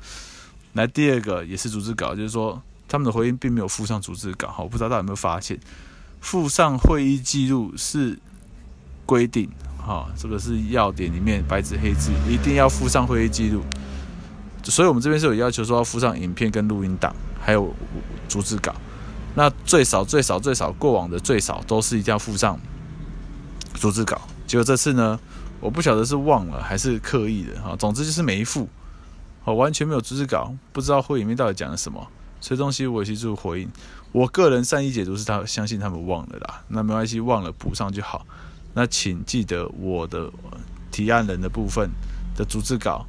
[0.72, 2.64] 来第二个也是组织稿，就是说
[2.96, 4.48] 他们的回应并没有附上逐字稿。
[4.48, 5.60] 哈，我不知道大家有没有发现，
[6.22, 8.18] 附上会议记录是
[9.06, 13.62] 规定，哈，这个是要点里面白纸黑字一定要附上会议记录。
[14.64, 17.16] 所以我们这边是有要求说要附上影片跟录音档。
[17.46, 17.72] 还有
[18.28, 18.74] 逐字稿，
[19.36, 22.60] 那最少最少最少过往的最少都是一定要附上
[23.76, 24.20] 逐字稿。
[24.48, 25.20] 结果这次呢，
[25.60, 28.68] 我不晓得是忘了还是刻意的哈，总之就是没附，
[29.44, 32.08] 哦，完全没有逐字稿，不知道会里面到底讲了什么。
[32.46, 33.70] 所以东西我也去做回应，
[34.12, 38.24] 我个人善意解读是他相信他们忘了啦，那没关系，忘了补上就好。
[38.76, 40.32] 那请记得我的
[40.92, 41.90] 提案人的部分
[42.38, 43.04] 的逐字稿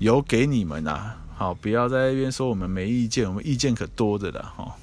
[0.00, 1.16] 有给你们啊。
[1.36, 4.74] 好，不要在那边说我们没意见，我们意见可多的了哈。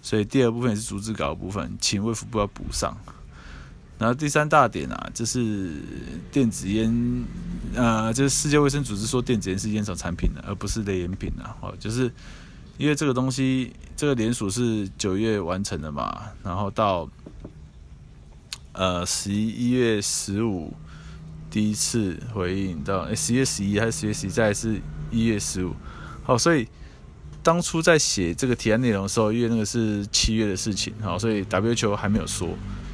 [0.00, 2.96] 所以第二部分也是逐字稿的部分，请卫福部要补上。
[3.98, 5.74] 然后第三大点啊，就是
[6.32, 7.24] 电子烟，
[7.74, 11.54] 呃，就是世界卫生组织说电子烟是烟草产品的，而不是类烟品啊。
[11.60, 12.10] 哦，就是
[12.78, 17.08] 因为这个东西，这个联署是九月完成的嘛，然后到
[18.72, 20.72] 呃十一月十五
[21.50, 25.74] 第一次回应到，诶，十月十一还是十月十一，再是一月十五。
[26.22, 26.68] 好，所以
[27.42, 32.48] 当初在写这个提案内容的时候，因为那个是七月的事情，好，所以 W 球还没有说。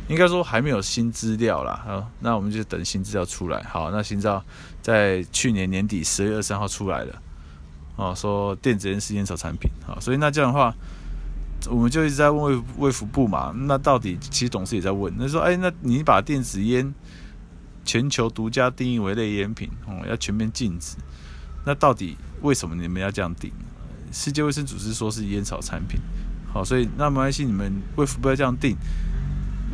[0.09, 3.63] 应该说还没有新资料啦，好，那我们就等新资料出来。
[3.63, 4.45] 好，那新资料
[4.83, 7.23] 在去年年底十月二十三号出来了，
[7.97, 10.75] 哦，说电子烟是烟草产品，好，所以那这样的话，
[11.69, 16.93] 我们就一直在问卫卫福部嘛，那到底其实董事也在问，那说，哎，那你把电子烟
[17.85, 20.97] 全球独家定义为类烟品，哦，要全面禁止，
[21.67, 23.53] 那到底为什么你们要这样定？
[24.13, 26.01] 世界卫生组织说是烟草产品，
[26.53, 28.77] 好，所以那没关系，你们卫福部要这样定。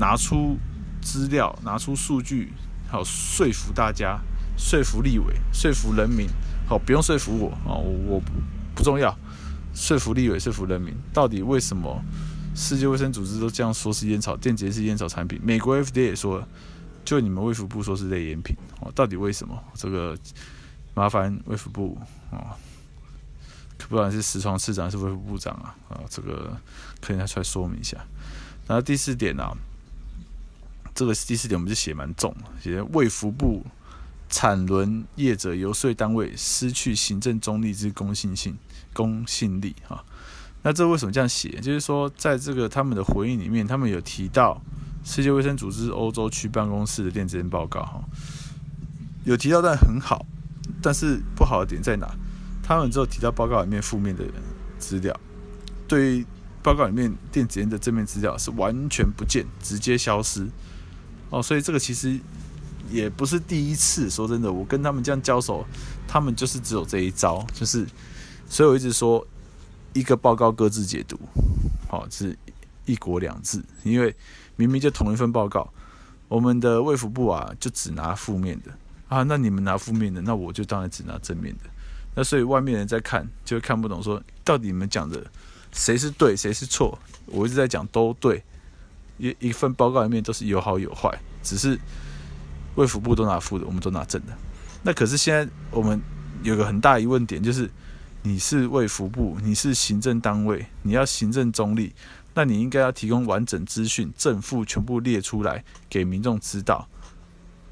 [0.00, 0.56] 拿出
[1.02, 2.52] 资料，拿出数据，
[2.88, 4.20] 好说服大家，
[4.56, 6.28] 说服立委，说服人民，
[6.68, 8.30] 好不用说服我啊，我不
[8.74, 9.16] 不重要，
[9.74, 11.98] 说服立委，说服人民，到底为什么
[12.54, 16.46] 世界卫生组织都这样说是烟草，电解是烟草产品，美国 FDA 也说，
[17.06, 19.58] 就你们卫福部说是类烟品，哦，到底为什么？
[19.74, 20.14] 这个
[20.92, 21.96] 麻烦卫福部
[22.30, 22.54] 啊，
[23.88, 26.54] 不管是石床市长还是卫福部长啊，啊，这个
[27.00, 27.96] 可以拿出来说明一下。
[28.66, 29.56] 然后第四点呢、啊？
[30.94, 33.64] 这个第四点我们就写蛮重，写卫福部
[34.28, 38.56] 产轮业者游说单位失去行政中立之公信性
[38.92, 40.04] 公信力哈。
[40.62, 41.48] 那这为什么这样写？
[41.60, 44.60] 就是说，在这个他们的回应里面，他们有提到
[45.04, 48.04] 世界卫生组织欧洲区办公室的电子烟报告哈，
[49.24, 50.26] 有提到但很好，
[50.82, 52.08] 但是不好的点在哪？
[52.62, 54.24] 他们只有提到报告里面负面的
[54.78, 55.18] 资料，
[55.86, 56.26] 对于
[56.62, 60.46] 报告里面电子烟的正面资料是完全不见，直接消失。
[61.30, 62.18] 哦，所以这个其实
[62.90, 64.08] 也不是第一次。
[64.10, 65.64] 说真的，我跟他们这样交手，
[66.06, 67.86] 他们就是只有这一招，就是，
[68.48, 69.26] 所以我一直说，
[69.92, 71.18] 一个报告各自解读，
[71.88, 72.36] 好，是
[72.86, 73.62] 一国两制。
[73.84, 74.14] 因为
[74.56, 75.72] 明明就同一份报告，
[76.28, 78.72] 我们的卫福部啊，就只拿负面的
[79.08, 81.70] 啊，那你们拿负面的，那我就当然只拿正面的。
[82.14, 85.24] 那所以外面人在看，就会看不懂，说到底你们讲的
[85.72, 86.98] 谁是对，谁是错？
[87.26, 88.42] 我一直在讲都对。
[89.20, 91.76] 一一份报告里面都是有好有坏，只是
[92.78, 94.32] 卫福部都拿负的，我们都拿正的。
[94.84, 96.00] 那可是现在我们
[96.44, 97.68] 有个很大疑问点，就是
[98.22, 101.92] 你是卫福部，你是行政单位，你要行政中立，
[102.34, 106.88] 那你应该要提供完整资讯，正负全部列出来给民众知道。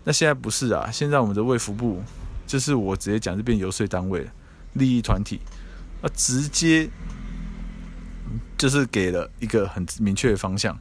[0.03, 2.03] 那现在不是啊，现在我们的卫福部
[2.45, 4.29] 就是我直接讲，这边游说单位、
[4.73, 5.41] 利益团体，
[6.03, 6.91] 啊，直接
[8.59, 10.77] 就是给了一个很明确的方向。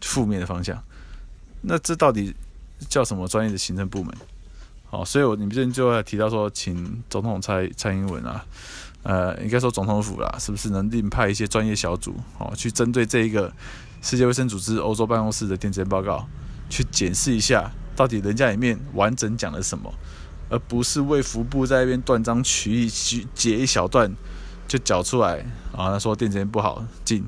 [0.00, 0.80] 负面的方向，
[1.60, 2.32] 那这到底
[2.88, 4.14] 叫什么专业的行政部门？
[4.90, 8.44] 好，所以我你们这边就要提到说，请总统蔡蔡英文啊，
[9.02, 13.52] 呃，应该说总统府啦，是不是能另派一些专业小组，哦，去针对这一个
[14.00, 16.26] 世界卫生组织欧洲办公室的电子烟报告，
[16.70, 19.92] 去检视一下，到底人家里面完整讲了什么，
[20.48, 24.10] 而不是卫福部在那边断章取义，去截一小段
[24.66, 25.40] 就讲出来
[25.76, 27.26] 啊，他说电子烟不好禁。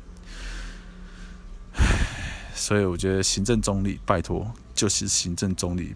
[2.54, 4.50] 所以我觉得行政中立，拜托，
[4.80, 5.94] 就是行政中立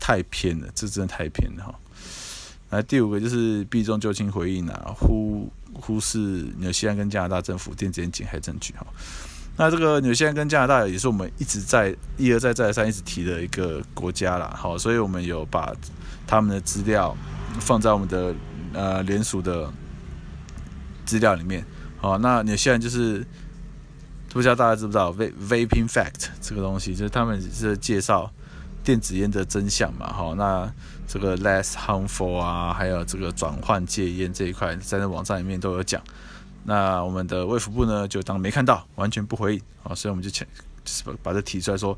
[0.00, 1.72] 太偏了，这真的太偏了哈。
[2.70, 6.18] 来第五个就是避重就轻回应啊，忽忽视
[6.58, 8.84] 纽西兰跟加拿大政府电子烟减害证据哈。
[9.56, 15.72] 那这个纽西兰跟加拿大也是我们一直在一而再再而三一直提的一个国家啦，好，所以我们有把
[16.26, 17.16] 他们的资料
[17.60, 18.34] 放在我们的
[18.72, 19.72] 呃联署的
[21.06, 21.64] 资料里面。
[21.98, 23.24] 好，那纽西兰就是。
[24.32, 28.32] 不知道大家知不知道 Vaping Fact 这个东西，就是他们是介绍
[28.82, 30.72] 电子烟的真相嘛，哈，那
[31.06, 36.02] 这个 less harmful 啊，还有这个转换戒烟这一块，在那网站里面都有讲。
[36.64, 40.46] 那我们的卫福部呢，就当没看到，完全不回应，啊，所以我们就请
[40.84, 41.96] 就是把把这提出来说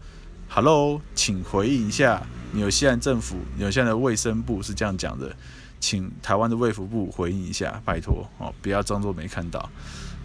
[0.48, 2.22] ，Hello，请回应一下，
[2.52, 5.34] 纽西兰政府、纽西兰的卫生部是这样讲的，
[5.80, 9.68] 请台湾的卫福部回应一下，拜托哦，不要装作没看到。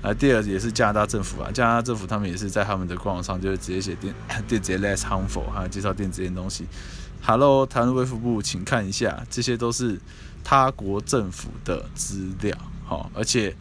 [0.02, 4.16] 啊，第二也是加拿大政府啊，加拿大政府他们也是在他们的官网上就是直接写电
[4.48, 6.66] 电子烟 less harmful，还有介绍电子烟东西。
[7.22, 10.00] Hello，台湾卫福部，请看一下，这些都是
[10.42, 13.54] 他国政府的资料，好，而且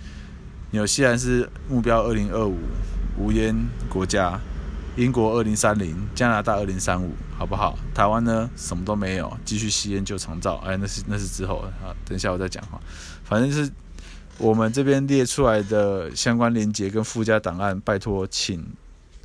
[0.71, 2.57] 纽西兰是目标二零二五
[3.19, 3.57] 无烟
[3.89, 4.39] 国家，
[4.99, 7.79] 英国二零三零，加拿大二零三五，好不好？
[7.95, 12.79] 台湾呢，什么都没有，继续吸烟就长照，哎，那是那是之后啊，等一下我再讲哈，
[13.25, 13.71] 反正就是。
[14.41, 18.65] 我们这边列出来的相关连接跟附加档案，拜托请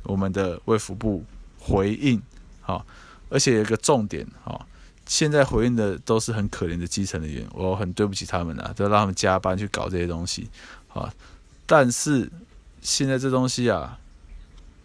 [0.02, 1.24] 我们的卫福部
[1.56, 2.20] 回应
[2.60, 2.84] 好，
[3.28, 4.66] 而且有一个重点，好，
[5.06, 10.50] 现在回应的都是很可怜的基层人员，我很对不起他们啊，都让他们加班去搞这些东西，
[10.88, 11.08] 好，
[11.64, 12.28] 但是
[12.80, 13.96] 现在这东西啊，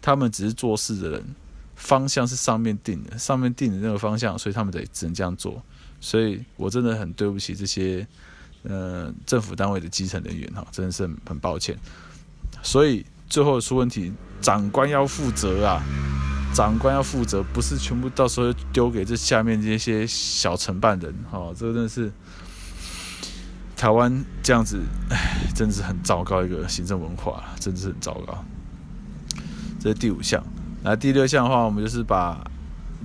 [0.01, 1.35] 他们只是做事的人，
[1.75, 5.61] 方向是上面定的，上面定的那个方向，所以他们得只能这样做，
[5.99, 8.07] 所以我真的很对不起这些。
[8.63, 11.77] 呃，政府单位的基层人员哈，真的是很，抱歉。
[12.61, 15.81] 所以最后出问题，长官要负责啊，
[16.53, 22.11] 长官要负责，不是全部到时候丢给这下面这些小承办人哈，这个真的是
[23.77, 28.43] 台湾这样子，唉，真的是很糟糕一个行政文化，真的是很糟糕。
[29.79, 30.43] 这是第五项，
[30.83, 32.39] 那第六项的话，我们就是把。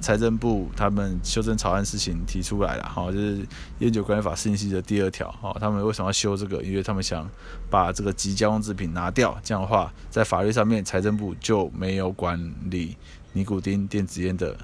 [0.01, 3.39] 财政部他们修正草案事情提出来了，哈，就是
[3.79, 6.61] 《烟酒管理法》施行细则第二条，哈，他们为什么要修这个？
[6.63, 7.27] 因为他们想
[7.71, 12.97] 把这个即加工制品拿掉，这样的话，在法律上面，财政部就没有管理
[13.33, 14.55] 尼古丁电子烟的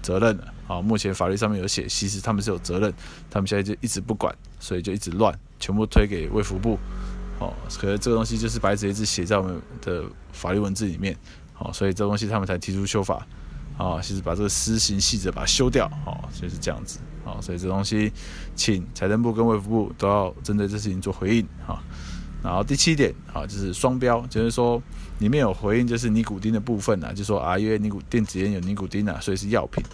[0.00, 0.54] 责任了。
[0.66, 2.94] 好，目前法律上面有写，其实他们是有责任，
[3.28, 6.78] 他们现在就一直不管，所以就一直乱，全部推给卫福部。
[7.38, 11.16] 哦，可是这个东西就是白纸黑字写在我们的法律文字里面，
[11.52, 13.26] 好，所以这东西他们才提出修法。
[13.78, 18.10] 啊，其实把这个施行细则把它修掉，哦，就是这样子，啊，所以这东西，
[18.54, 21.78] 请财政部跟卫福部都要针对这事情做回应，哈。
[22.42, 24.82] 然后第七点，啊，就是双标，就是说
[25.18, 29.84] 里面有回应，就是尼古丁的部分啊，就说啊，因为尼古电子烟有尼古丁啊，所以是药品。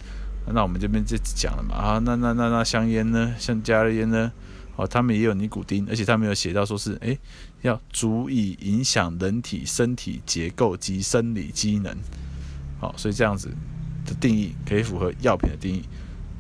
[0.47, 4.31] 那我们这边就讲了嘛，啊，那那那那香烟呢，像加热烟呢，
[4.77, 7.19] 哦，他们也有尼古丁，而且他们有写到说是，诶，
[7.63, 11.97] 要足以影响人体身体结构及生理机能，
[12.81, 13.51] 好，所以这样子。
[14.05, 15.85] 的定义可以符合药品的定义，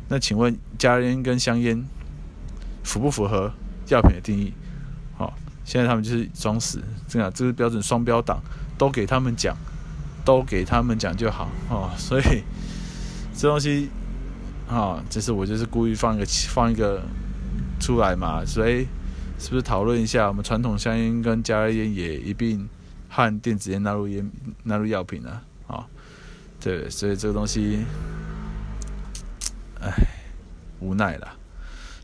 [0.09, 1.80] 那请问加烟跟香烟
[2.83, 3.53] 符不符合
[3.87, 4.53] 药品的定义？
[5.16, 5.33] 好，
[5.64, 8.43] 现在他们就是装死，这样这是标准双标党，
[8.76, 9.57] 都给他们讲，
[10.24, 11.89] 都给他们讲就好哦。
[11.97, 12.43] 所以
[13.39, 13.89] 这东西
[14.68, 17.01] 啊，这是我就是故意放一个放一个
[17.83, 18.87] 出来嘛，所以
[19.41, 22.68] 是不是讨论一下，我们传统香烟跟加热烟也一并
[23.09, 24.30] 和电子烟纳入烟
[24.62, 25.41] 纳入药品呢？
[25.66, 25.85] 啊？
[26.61, 27.85] 对，所以这个东西，
[29.80, 29.93] 唉，
[30.78, 31.37] 无奈了。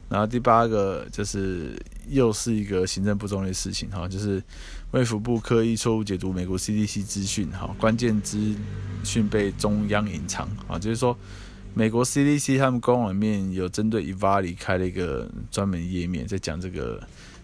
[0.09, 4.43] 然后第八个就是又是一个行政不中立的事情哈，就是
[4.91, 8.57] 卫福部刻意错误解读美国 CDC 资讯哈，关键资
[9.05, 11.17] 讯被中央隐藏啊，就是说
[11.79, 17.01] 美国 CDC 他们官网里面有针对 EVALI 开了一个专门页面，在讲这个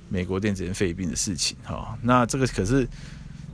[0.09, 1.97] 美国电子烟肺病的事情哈。
[2.03, 2.89] 那这个可是。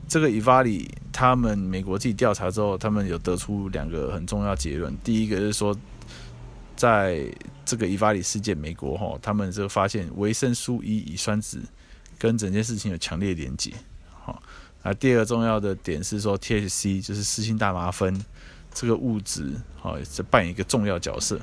[0.08, 4.92] 这个 EVALI 他们美国自己调查之后，他们有得出两个很重要结论。
[5.04, 5.72] 第一个是说，
[6.74, 7.24] 在
[7.64, 11.60] 这个 EVALI 事件，美国哈他们就发现维生素 E 乙酸酯
[12.18, 13.72] 跟整件事情有强烈连结。
[14.08, 14.42] 好，
[14.82, 18.12] 啊，第二个重要的点是说 THC 就是四氢大麻酚
[18.72, 21.40] 这个物质，好，是扮演一个重要角色。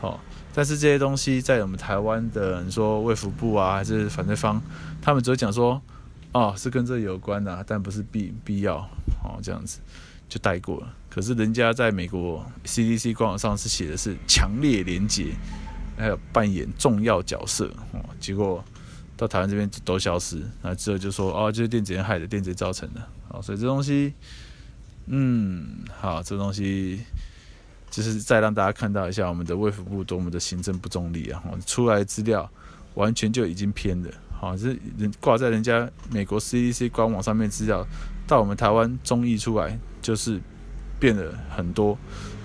[0.00, 0.20] 好，
[0.52, 4.60] 但是这些东西在我们台湾的你说卫福部啊，还是反对方，
[5.00, 5.80] 他们只会讲说。
[6.32, 8.76] 哦，是跟这有关的，但不是必必要
[9.24, 9.78] 哦，这样子
[10.28, 10.94] 就带过了。
[11.08, 15.28] 可是人家在美国 CDC 官网上是写的是强烈连结，
[15.96, 18.04] 还有扮演重要角色哦。
[18.20, 18.62] 结果
[19.16, 23.00] 到台湾这边都消失，那之后就说哦，就是电子烟害的，电子烟造成的。
[23.30, 24.12] 好，所以这东西，
[25.06, 27.00] 嗯，好，这东西
[27.90, 31.42] 就是再让大家看到一下我们的卫福部多么的行政不中立啊！
[31.64, 32.50] 出来资料
[32.94, 34.10] 完全就已经偏了。
[34.38, 37.86] 好，这人挂在人家美国 CDC 官网上面资料，
[38.26, 40.40] 到我们台湾中译出来就是
[40.98, 41.96] 变了很多，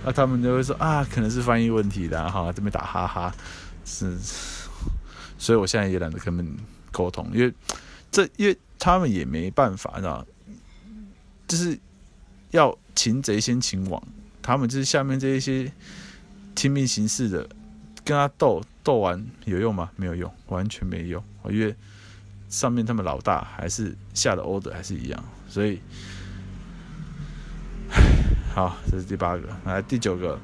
[0.06, 3.36] 那他们就会说啊，可能是翻译问题的哈，这边打哈哈，
[3.84, 4.16] 是，
[5.38, 6.56] 所以我现在也懒得跟他们
[6.92, 7.54] 沟通，因为
[8.12, 10.26] 这因为他们也没办法，知道
[11.48, 11.78] 就是
[12.52, 14.02] 要擒贼先擒王，
[14.42, 15.72] 他们就是下面这一些
[16.56, 17.50] 听命行事的。
[18.04, 19.92] 跟他斗斗完有用吗？
[19.96, 21.24] 没有用，完全没用。
[21.48, 21.74] 因为
[22.50, 25.80] 上面他们老大还是下的 order 还是一样，所以，
[28.56, 29.48] 好，这是第八个。
[29.66, 30.40] 来第九个，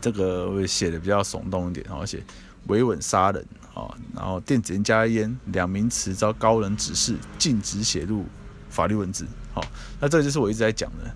[0.00, 2.22] 这个我写的比较耸动一点，然后写
[2.68, 3.44] 维稳杀人
[3.74, 8.24] 啊，然后电子烟加烟两名词遭高人指示禁止写入
[8.70, 9.26] 法律文字。
[9.54, 9.64] 好，
[10.00, 11.10] 那这就是我一直在讲的。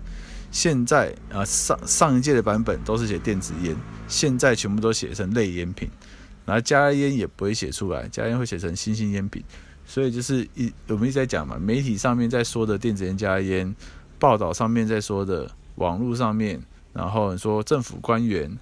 [0.51, 3.75] 现在啊，上上一届的版本都是写电子烟，
[4.07, 5.87] 现在全部都写成类烟品，
[6.43, 9.43] 然后加烟也不会写出来，加烟会写成新兴烟品，
[9.85, 13.75] 所以就是一我们一直在讲嘛，媒体上面在说的电子烟加烟，
[14.17, 16.59] 报道上面在说的，网络上面，
[16.93, 18.57] 然后说政府官员，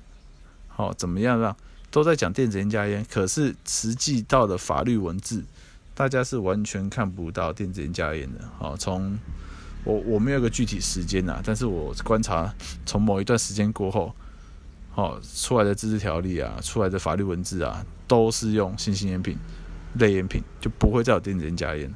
[0.68, 1.56] 好、哦、怎么样让
[1.90, 5.46] 都在讲电子烟加烟，可是实际到的法律文字，
[5.96, 9.18] 大家是完全看不到电子烟加烟的，好从。
[9.88, 12.54] 我我没有个具体时间呐，但是我观察
[12.86, 14.14] 从某一段时间过后，
[14.96, 19.38] 哦，出来的自治条例啊，出来的法律文字啊，都是用新兴烟品、
[19.94, 21.90] 类烟品，就不会再有电子烟加烟。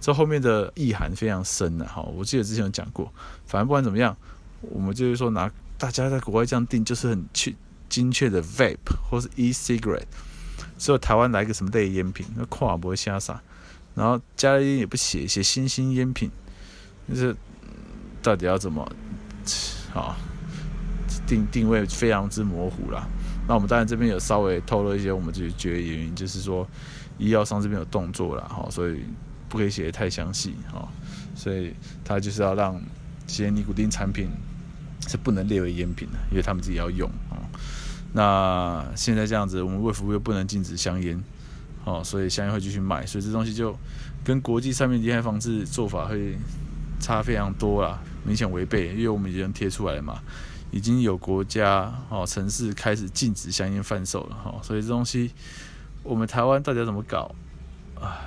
[0.00, 3.12] 这后面的意涵非常深的哈，我记得之前有讲过。
[3.44, 4.16] 反正不管怎么样，
[4.62, 7.54] 我们就是说拿大家在国外这样定，就是很去
[7.90, 8.78] 精确的 vape
[9.10, 10.06] 或是 e-cigarette，
[10.78, 13.42] 只有台湾来个什么类烟品，那跨不会瞎傻。
[13.94, 16.30] 然后加烟也不写，写新兴烟品，
[17.08, 17.34] 就是
[18.22, 18.82] 到底要怎么
[19.94, 20.16] 啊
[21.26, 23.06] 定定位非常之模糊啦。
[23.48, 26.66] 那我们当然这边有稍微透露一些我们自己觉得原因，就是说
[27.18, 29.02] 医药商这边有动作了哈，所以。
[29.46, 30.88] 不可以写的太详细哈，
[31.36, 31.72] 所以
[32.04, 32.74] 他就是要让
[33.24, 34.28] 这些尼古丁产品
[35.06, 37.38] 是不能列为烟品的，因为他们自己要用啊。
[38.12, 41.22] 那现在这样子，我们卫福部又不能禁止香烟，
[41.84, 43.78] 哦，所以香烟会继续卖，所以这东西就
[44.24, 46.36] 跟国际上面烟害防治做法会
[47.00, 50.22] 差非常多啦，明显违背，因为我们已经贴出来了嘛，
[50.70, 55.30] 已经有国家哦城市开始禁止香烟贩售了哈，所以这东西
[56.02, 57.34] 我们台湾到底要怎么搞
[58.00, 58.20] 啊？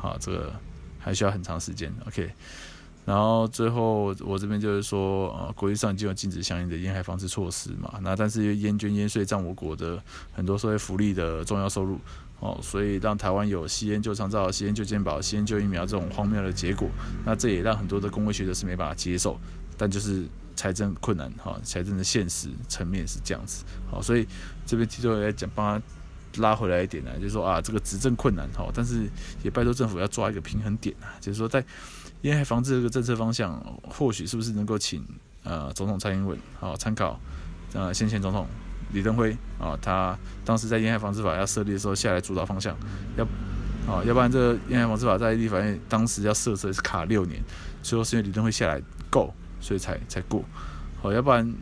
[0.00, 0.52] 好，这个
[0.98, 2.30] 还需要很长时间，OK。
[3.06, 7.98] 然后最后我这边就是说，呃，国际上已经有禁止香烟的烟害防治措施嘛。
[8.00, 11.98] 那但是因为烟捐烟税占我国的很多社会福利的重要收入，
[12.44, 16.88] 哦，所以让台湾有吸烟就长照、吸烟就健保、吸烟就疫苗这种荒谬的结果。
[17.24, 19.40] 那这也让很多的公卫学者是没办法接受，
[19.76, 20.24] 但就是
[20.54, 23.64] 财政困难，哈，财政的现实层面是这样子。
[23.90, 24.28] 好，所以
[24.66, 25.84] 这边提出来讲，帮他。
[26.38, 29.08] 拉回来一点呢，就是说啊，这个执政困难哈，但是
[29.44, 31.64] 也拜托政府要抓一个平衡点啊，就是说在
[32.22, 33.54] 烟害防治这个政策方向，
[33.88, 35.06] 或许是不是能够请
[35.44, 37.20] 呃总统蔡英文好参考
[37.72, 38.48] 呃先前总统
[38.94, 42.74] 李登辉啊，他当时在烟害防治法要设立的时候下来主导方向，
[43.18, 43.24] 要
[43.86, 47.42] 啊，要不然这个烟害防治法在立法院当时要设置是卡六年，
[47.82, 48.80] 最后是因为李登辉下来
[49.10, 50.42] 够，所以才才过，
[51.02, 51.54] 好，要不然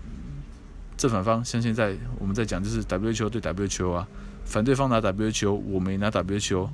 [0.97, 4.07] 正反方像现在我们在讲就是 WHO 对 WHO 啊。
[4.45, 6.69] 反对方拿 WHO，我没拿 WHO，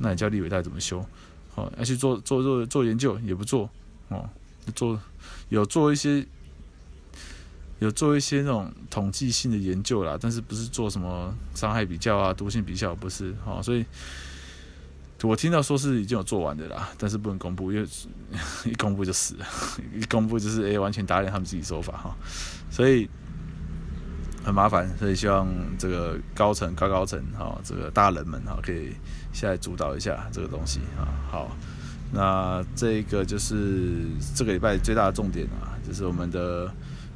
[0.00, 1.02] 那你叫立委大怎么修？
[1.54, 3.70] 哦，要去做做做做研究也不做
[4.08, 4.28] 哦，
[4.74, 5.00] 做
[5.48, 6.26] 有做一些
[7.82, 13.84] 有做一些那种统计性的研究啦，但是不是做什么伤害比较啊、毒性比较不是哦，所以
[15.22, 17.88] 我听到说是已经有做完的啦，但是不能公布，因为
[18.64, 19.46] 一公布就死了，
[19.94, 22.16] 一公布就是诶、完全打脸他们自己说法哈，
[22.70, 23.08] 所以。
[24.44, 25.46] 很麻烦，所以希望
[25.78, 28.92] 这个高层、高高层哈，这个大人们哈，可以
[29.32, 31.06] 下来主导一下这个东西啊。
[31.30, 31.56] 好，
[32.12, 34.04] 那这个就是
[34.34, 36.68] 这个礼拜最大的重点啊，就是我们的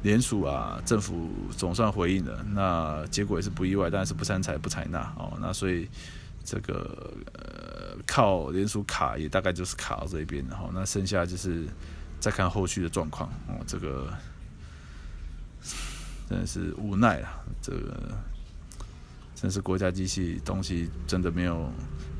[0.03, 5.37] 联署啊，政府总算回应了，那结果也是不意外，但是不参采、不采纳哦。
[5.41, 5.87] 那所以
[6.43, 11.65] 这个呃，靠联署卡也大概就是卡到这一边，然后那剩下就是
[12.19, 13.55] 再看后续的状况哦。
[13.65, 14.13] 这个。
[16.29, 17.39] 真的是无奈啊！
[17.61, 18.11] 这个
[19.33, 21.71] 真是国家机器东西，真的没有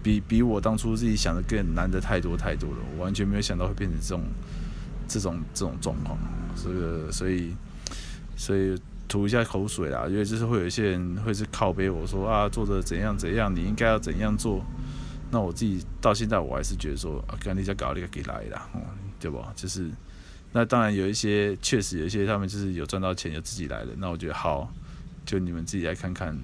[0.02, 2.78] 比比我当初自己想的更难的太多太多了。
[2.96, 4.24] 我完全没有想到会变成这种
[5.10, 6.18] 这种这种状况。
[6.56, 7.54] 这个所以
[8.38, 8.80] 所以
[9.10, 14.64] 吐一下口水啦，因为就是会有一些人会是靠背我说啊，做的怎样怎样，你应该要怎样做。
[15.30, 18.82] 那我自己到现在我还是觉得说，啊，赶紧再搞一个给来啦，嗯，
[19.20, 19.52] 对吧？
[19.54, 19.92] 就是。
[20.54, 23.92] 那当然有一些，确实有一些，他们就是有赚到钱，有自己来的。
[23.98, 24.72] 那我觉得好，
[25.26, 26.36] 就你们自己来看看，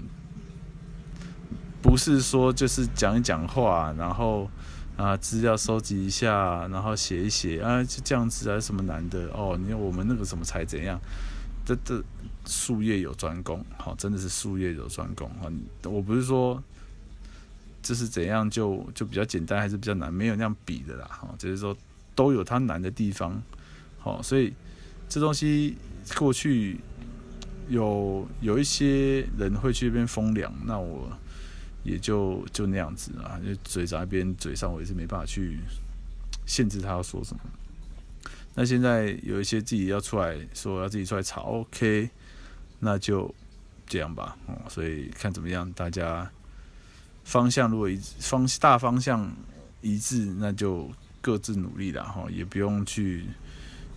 [1.81, 4.51] 不是说就是讲一讲话，然后
[4.97, 9.57] 啊资料收集一下，然后写一写啊，就这样子啊，什么难的哦？
[9.57, 10.99] 你我们那个什么才怎样？
[11.65, 12.03] 这这
[12.45, 15.47] 术业有专攻，好，真的是术业有专攻啊！
[15.83, 16.61] 我不是说
[17.81, 21.05] 这是怎样就就比较简单，还是比较难，没有那样比的啦。
[21.07, 21.75] 哈，就是说
[22.15, 23.41] 都有它难的地方。
[23.99, 24.53] 好，所以
[25.07, 25.77] 这东西
[26.17, 26.79] 过去
[27.69, 31.09] 有有一些人会去那边风凉，那我
[31.83, 35.59] 也就就那样子啊，就嘴在那边，嘴上我也是没办法去
[36.45, 37.41] 限制他要说什么。
[38.55, 42.09] 那现在有一些自己要出来说要自己出来吵，OK，
[42.79, 43.33] 那就
[43.87, 44.37] 这样吧。
[44.47, 46.29] 哦，所以看怎么样，大家
[47.23, 49.31] 方向如果一方大方向
[49.81, 50.91] 一致，那就
[51.21, 53.25] 各自努力了哈，也不用去。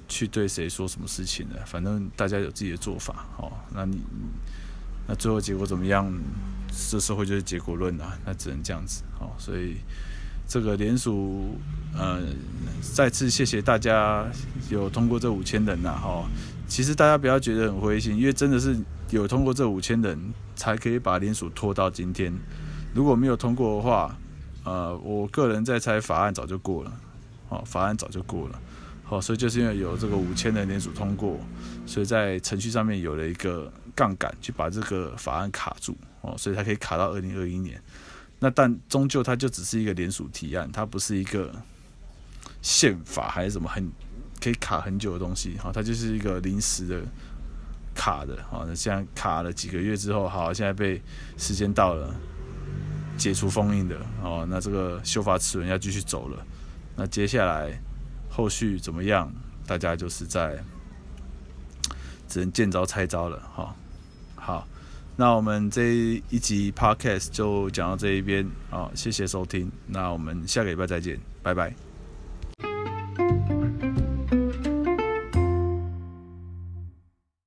[0.09, 1.65] 去对谁说什么事情了？
[1.67, 4.01] 反正大家有自己的做法，哦，那你
[5.09, 6.09] 那最后结果怎么样？
[6.89, 9.79] 这社会就是结果论啊，那只能这样子，哦，所以
[10.49, 11.57] 这个联署，
[11.95, 12.23] 呃，
[12.95, 14.25] 再次谢谢大家
[14.71, 16.25] 有通过这五千人呐，哈，
[16.69, 18.77] 其实大家不要觉得很灰心，因为真的是
[19.11, 20.19] 有通过这五千人，
[20.55, 22.33] 才可以把联署拖到今天。
[22.95, 24.17] 如果没有通过的话，
[24.65, 26.93] 呃，我个人在猜法案早就过了，
[27.49, 28.61] 哦，法案早就过了。
[29.03, 31.39] 好，所以就是因为有这个五千的联署通过，
[31.87, 37.81] 所以在程序上面有了一个杠杆，去把这个法案卡住哦，所以它可以卡到二零二一年。
[38.39, 41.55] 那但终究它就只是一个联署提案，它不是一个
[42.63, 43.91] 宪法还是什么很
[44.41, 47.03] 可以卡很久的东西哈，它就是一个临时的。
[47.99, 51.01] 卡的，好，那现在卡了几个月之后，好，现在被
[51.39, 52.15] 时间到了，
[53.17, 56.47] 解除封印的，哦，那这个修法齿轮要继续走了，
[56.95, 57.73] 那接下来
[58.29, 59.33] 后续怎么样？
[59.67, 60.63] 大家就是在
[62.29, 63.75] 只能见招拆招了，哈，
[64.35, 64.69] 好，
[65.17, 65.83] 那我们这
[66.29, 71.86] 一集 Podcast 就讲到这一边，啊，谢谢收听，那我们下个礼拜再见，拜拜。